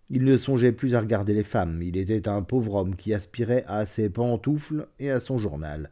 Il 0.10 0.24
ne 0.24 0.38
songeait 0.38 0.72
plus 0.72 0.96
à 0.96 1.00
regarder 1.00 1.34
les 1.34 1.44
femmes, 1.44 1.82
il 1.82 1.98
était 1.98 2.28
un 2.28 2.44
pauvre 2.44 2.76
homme 2.76 2.96
qui 2.96 3.14
aspirait 3.14 3.64
à 3.68 3.86
ses 3.86 4.10
pantoufles 4.10 4.88
et 5.00 5.10
à 5.10 5.20
son 5.20 5.38
journal. 5.38 5.90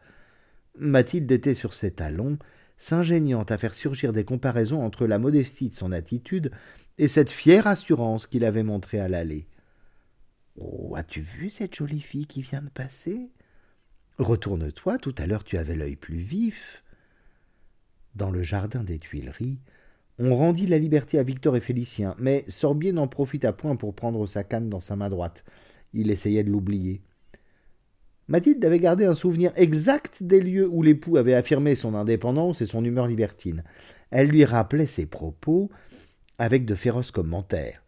Mathilde 0.77 1.31
était 1.31 1.53
sur 1.53 1.73
ses 1.73 1.91
talons, 1.91 2.37
s'ingéniant 2.77 3.43
à 3.43 3.57
faire 3.57 3.73
surgir 3.73 4.13
des 4.13 4.25
comparaisons 4.25 4.83
entre 4.83 5.05
la 5.05 5.19
modestie 5.19 5.69
de 5.69 5.75
son 5.75 5.91
attitude 5.91 6.51
et 6.97 7.07
cette 7.07 7.31
fière 7.31 7.67
assurance 7.67 8.27
qu'il 8.27 8.43
avait 8.45 8.63
montrée 8.63 8.99
à 8.99 9.07
l'aller. 9.07 9.47
Oh, 10.57 10.93
as-tu 10.95 11.21
vu 11.21 11.49
cette 11.49 11.75
jolie 11.75 12.01
fille 12.01 12.27
qui 12.27 12.41
vient 12.41 12.61
de 12.61 12.69
passer? 12.69 13.31
Retourne-toi, 14.17 14.97
tout 14.97 15.15
à 15.17 15.25
l'heure 15.25 15.43
tu 15.43 15.57
avais 15.57 15.75
l'œil 15.75 15.95
plus 15.95 16.17
vif. 16.17 16.83
Dans 18.15 18.29
le 18.29 18.43
jardin 18.43 18.83
des 18.83 18.99
Tuileries, 18.99 19.59
on 20.23 20.35
rendit 20.35 20.67
la 20.67 20.77
liberté 20.77 21.17
à 21.17 21.23
Victor 21.23 21.57
et 21.57 21.61
Félicien, 21.61 22.15
mais 22.19 22.45
Sorbier 22.47 22.91
n'en 22.91 23.07
profita 23.07 23.53
point 23.53 23.75
pour 23.75 23.95
prendre 23.95 24.27
sa 24.27 24.43
canne 24.43 24.69
dans 24.69 24.79
sa 24.79 24.95
main 24.95 25.09
droite. 25.09 25.43
Il 25.93 26.11
essayait 26.11 26.43
de 26.43 26.51
l'oublier. 26.51 27.01
Mathilde 28.27 28.63
avait 28.63 28.79
gardé 28.79 29.05
un 29.05 29.15
souvenir 29.15 29.51
exact 29.55 30.21
des 30.21 30.39
lieux 30.39 30.69
où 30.69 30.83
l'époux 30.83 31.17
avait 31.17 31.33
affirmé 31.33 31.73
son 31.73 31.95
indépendance 31.95 32.61
et 32.61 32.67
son 32.67 32.85
humeur 32.85 33.07
libertine. 33.07 33.63
Elle 34.11 34.27
lui 34.27 34.45
rappelait 34.45 34.85
ses 34.85 35.07
propos 35.07 35.71
avec 36.37 36.65
de 36.65 36.75
féroces 36.75 37.11
commentaires. 37.11 37.83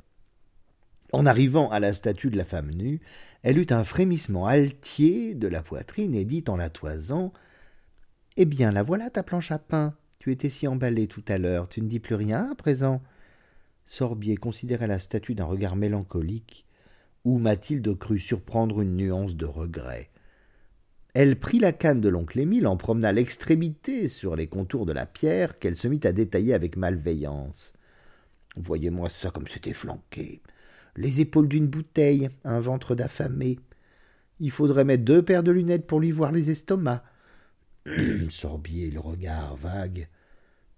En 1.11 1.27
arrivant 1.27 1.69
à 1.69 1.79
la 1.79 1.93
statue 1.93 2.31
de 2.31 2.37
la 2.37 2.45
femme 2.45 2.71
nue, 2.71 2.99
elle 3.43 3.59
eut 3.59 3.67
un 3.69 3.83
frémissement 3.83 4.47
altier 4.47 5.35
de 5.35 5.47
la 5.47 5.61
poitrine 5.61 6.15
et 6.15 6.25
dit 6.25 6.43
en 6.47 6.57
la 6.57 6.71
toisant 6.71 7.31
Eh 8.37 8.45
bien, 8.45 8.71
la 8.71 8.81
voilà 8.81 9.11
ta 9.11 9.21
planche 9.21 9.51
à 9.51 9.59
pain. 9.59 9.95
Tu 10.23 10.31
étais 10.31 10.49
si 10.49 10.69
emballé 10.69 11.07
tout 11.07 11.25
à 11.27 11.37
l'heure, 11.37 11.67
tu 11.67 11.81
ne 11.81 11.89
dis 11.89 11.99
plus 11.99 12.15
rien 12.15 12.49
à 12.49 12.55
présent. 12.55 13.03
Sorbier 13.85 14.37
considérait 14.37 14.87
la 14.87 14.99
statue 14.99 15.35
d'un 15.35 15.43
regard 15.43 15.75
mélancolique, 15.75 16.65
où 17.25 17.39
Mathilde 17.39 17.93
crut 17.99 18.21
surprendre 18.21 18.79
une 18.79 18.95
nuance 18.95 19.35
de 19.35 19.45
regret. 19.45 20.11
Elle 21.13 21.37
prit 21.37 21.59
la 21.59 21.73
canne 21.73 21.99
de 21.99 22.07
l'oncle 22.07 22.39
Émile, 22.39 22.67
en 22.67 22.77
promena 22.77 23.11
l'extrémité 23.11 24.07
sur 24.07 24.37
les 24.37 24.47
contours 24.47 24.85
de 24.85 24.93
la 24.93 25.05
pierre, 25.05 25.59
qu'elle 25.59 25.75
se 25.75 25.89
mit 25.89 25.99
à 26.05 26.13
détailler 26.13 26.53
avec 26.53 26.77
malveillance. 26.77 27.73
Voyez-moi 28.55 29.09
ça 29.09 29.29
comme 29.29 29.49
c'était 29.49 29.73
flanqué. 29.73 30.41
Les 30.95 31.19
épaules 31.19 31.49
d'une 31.49 31.67
bouteille, 31.67 32.29
un 32.45 32.61
ventre 32.61 32.95
d'affamé. 32.95 33.59
Il 34.39 34.51
faudrait 34.51 34.85
mettre 34.85 35.03
deux 35.03 35.21
paires 35.21 35.43
de 35.43 35.51
lunettes 35.51 35.85
pour 35.85 35.99
lui 35.99 36.11
voir 36.11 36.31
les 36.31 36.49
estomacs. 36.49 37.03
Sorbier, 38.29 38.89
le 38.89 39.01
regard 39.01 39.57
vague, 39.57 40.07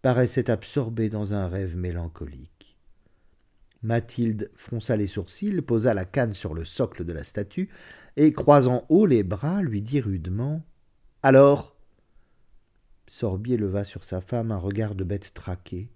paraissait 0.06 0.52
absorbé 0.52 1.10
dans 1.10 1.34
un 1.34 1.48
rêve 1.48 1.76
mélancolique. 1.76 2.78
Mathilde 3.82 4.52
fronça 4.54 4.96
les 4.96 5.08
sourcils, 5.08 5.64
posa 5.64 5.96
la 5.96 6.06
canne 6.06 6.36
sur 6.36 6.54
le 6.54 6.64
socle 6.64 7.06
de 7.06 7.12
la 7.12 7.24
statue, 7.24 7.70
et 8.16 8.32
croisant 8.32 8.86
haut 8.90 9.08
les 9.08 9.24
bras, 9.24 9.64
lui 9.64 9.82
dit 9.82 10.00
rudement. 10.00 10.62
Alors? 11.24 11.76
Sorbier 13.08 13.58
leva 13.58 13.84
sur 13.84 14.04
sa 14.04 14.22
femme 14.22 14.52
un 14.52 14.60
regard 14.60 14.94
de 14.94 15.04
bête 15.04 15.34
traquée. 15.34 15.90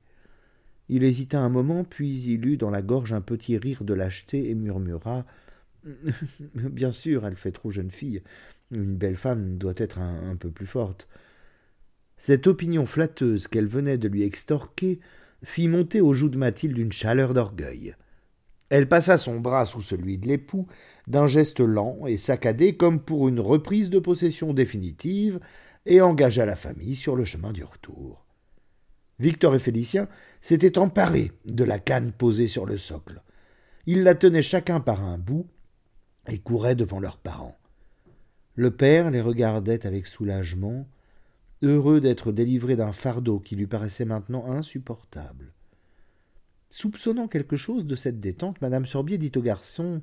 Il 0.88 1.04
hésita 1.04 1.40
un 1.40 1.50
moment, 1.50 1.84
puis 1.84 2.20
il 2.20 2.48
eut 2.48 2.58
dans 2.58 2.72
la 2.72 2.82
gorge 2.82 3.14
un 3.14 3.22
petit 3.22 3.60
rire 3.60 3.84
de 3.84 3.94
lâcheté 3.94 4.50
et 4.50 4.56
murmura. 4.56 5.24
Bien 6.56 6.92
sûr, 6.92 7.28
elle 7.28 7.38
fait 7.38 7.52
trop 7.52 7.70
jeune 7.70 7.92
fille. 7.92 8.24
Une 8.72 8.98
belle 8.98 9.18
femme 9.18 9.60
doit 9.60 9.76
être 9.78 10.00
un, 10.00 10.36
peu 10.36 10.50
plus 10.50 10.66
forte. 10.66 11.08
Cette 12.20 12.48
opinion 12.48 12.86
flatteuse 12.86 13.48
qu'elle 13.48 13.68
venait 13.68 13.98
de 13.98 14.10
lui 14.10 14.24
extorquer 14.24 15.00
fit 15.42 15.70
monter 15.70 16.02
aux 16.02 16.14
joues 16.14 16.28
de 16.28 16.38
Mathilde 16.38 16.78
une 16.78 16.92
chaleur 16.92 17.34
d'orgueil. 17.34 17.96
Elle 18.68 18.90
passa 18.90 19.18
son 19.18 19.40
bras 19.40 19.66
sous 19.66 19.82
celui 19.82 20.18
de 20.18 20.28
l'époux 20.28 20.68
d'un 21.08 21.28
geste 21.28 21.62
lent 21.62 22.06
et 22.06 22.18
saccadé 22.18 22.76
comme 22.76 23.00
pour 23.00 23.30
une 23.30 23.40
reprise 23.40 23.90
de 23.90 24.00
possession 24.00 24.54
définitive 24.54 25.40
et 25.86 26.02
engagea 26.02 26.46
la 26.46 26.58
famille 26.58 26.96
sur 26.96 27.16
le 27.16 27.24
chemin 27.24 27.54
du 27.54 27.64
retour. 27.64 28.26
Victor 29.18 29.56
et 29.56 29.60
Félicien 29.60 30.10
s'étaient 30.42 30.78
emparés 30.78 31.32
de 31.46 31.64
la 31.64 31.80
canne 31.80 32.12
posée 32.12 32.50
sur 32.50 32.66
le 32.66 32.78
socle. 32.78 33.24
Ils 33.86 34.04
la 34.04 34.14
tenaient 34.14 34.42
chacun 34.42 34.82
par 34.82 35.04
un 35.04 35.18
bout 35.18 35.48
et 36.28 36.38
couraient 36.38 36.76
devant 36.76 37.00
leurs 37.00 37.18
parents. 37.18 37.58
Le 38.56 38.72
père 38.72 39.10
les 39.10 39.22
regardait 39.22 39.88
avec 39.88 40.06
soulagement, 40.06 40.86
heureux 41.62 42.00
d'être 42.00 42.32
délivré 42.32 42.76
d'un 42.76 42.92
fardeau 42.92 43.40
qui 43.40 43.56
lui 43.56 43.68
paraissait 43.68 44.06
maintenant 44.06 44.52
insupportable. 44.52 45.54
Soupçonnant 46.70 47.28
quelque 47.28 47.58
chose 47.58 47.86
de 47.86 47.96
cette 47.96 48.20
détente, 48.20 48.62
madame 48.62 48.86
Sorbier 48.86 49.18
dit 49.18 49.32
au 49.36 49.42
garçon 49.42 50.02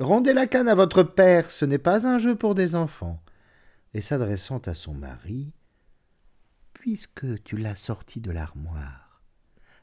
Rendez 0.00 0.32
la 0.32 0.46
canne 0.46 0.68
à 0.68 0.74
votre 0.74 1.02
père, 1.02 1.50
ce 1.50 1.64
n'est 1.64 1.78
pas 1.78 2.06
un 2.06 2.18
jeu 2.18 2.34
pour 2.34 2.54
des 2.54 2.74
enfants. 2.74 3.22
Et 3.92 4.00
s'adressant 4.00 4.58
à 4.58 4.74
son 4.74 4.94
mari 4.94 5.52
Puisque 6.72 7.42
tu 7.44 7.56
l'as 7.56 7.76
sortie 7.76 8.20
de 8.20 8.32
l'armoire, 8.32 9.22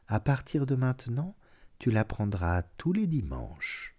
à 0.08 0.20
partir 0.20 0.66
de 0.66 0.76
maintenant, 0.76 1.36
tu 1.80 1.92
la 1.92 2.04
prendras 2.04 2.64
tous 2.78 2.92
les 2.92 3.08
dimanches. 3.08 3.91